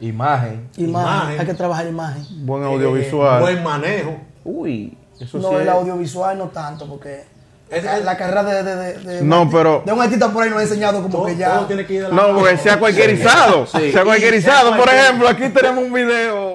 Imagen. 0.01 0.69
Imagen, 0.77 0.89
imagen. 0.89 1.39
hay 1.41 1.45
que 1.45 1.53
trabajar 1.53 1.85
imagen. 1.87 2.23
Buen 2.45 2.63
eh, 2.63 2.67
audiovisual. 2.67 3.41
buen 3.41 3.61
manejo. 3.63 4.15
Uy, 4.45 4.97
eso 5.19 5.37
No, 5.39 5.49
sí. 5.49 5.55
el 5.55 5.61
es- 5.63 5.67
audiovisual 5.69 6.37
no 6.37 6.45
tanto, 6.45 6.87
porque 6.87 7.23
Es- 7.69 7.83
la, 7.83 7.97
es- 7.97 8.05
la 8.05 8.15
carrera 8.17 8.43
de, 8.43 8.63
de, 8.63 8.75
de, 8.75 8.93
de- 9.15 9.21
No, 9.23 9.43
de- 9.45 9.51
pero- 9.51 9.83
de 9.85 9.91
un 9.91 10.01
artista 10.01 10.31
por 10.31 10.43
ahí 10.43 10.49
nos 10.49 10.59
ha 10.59 10.63
enseñado 10.63 11.01
como 11.01 11.09
Todo, 11.17 11.25
que 11.25 11.35
ya. 11.35 11.55
todo 11.55 11.65
tiene 11.65 11.85
que 11.85 11.93
ir 11.95 12.03
de 12.03 12.09
la 12.09 12.15
No, 12.15 12.33
porque 12.35 12.57
sea 12.57 12.79
cualquierizado. 12.79 13.65
Sí. 13.67 13.91
Sea 13.91 14.05
cualquierizado. 14.05 14.77
Por 14.77 14.87
ejemplo, 14.87 15.27
aquí 15.27 15.49
tenemos 15.49 15.83
un 15.83 15.91
video 15.91 16.48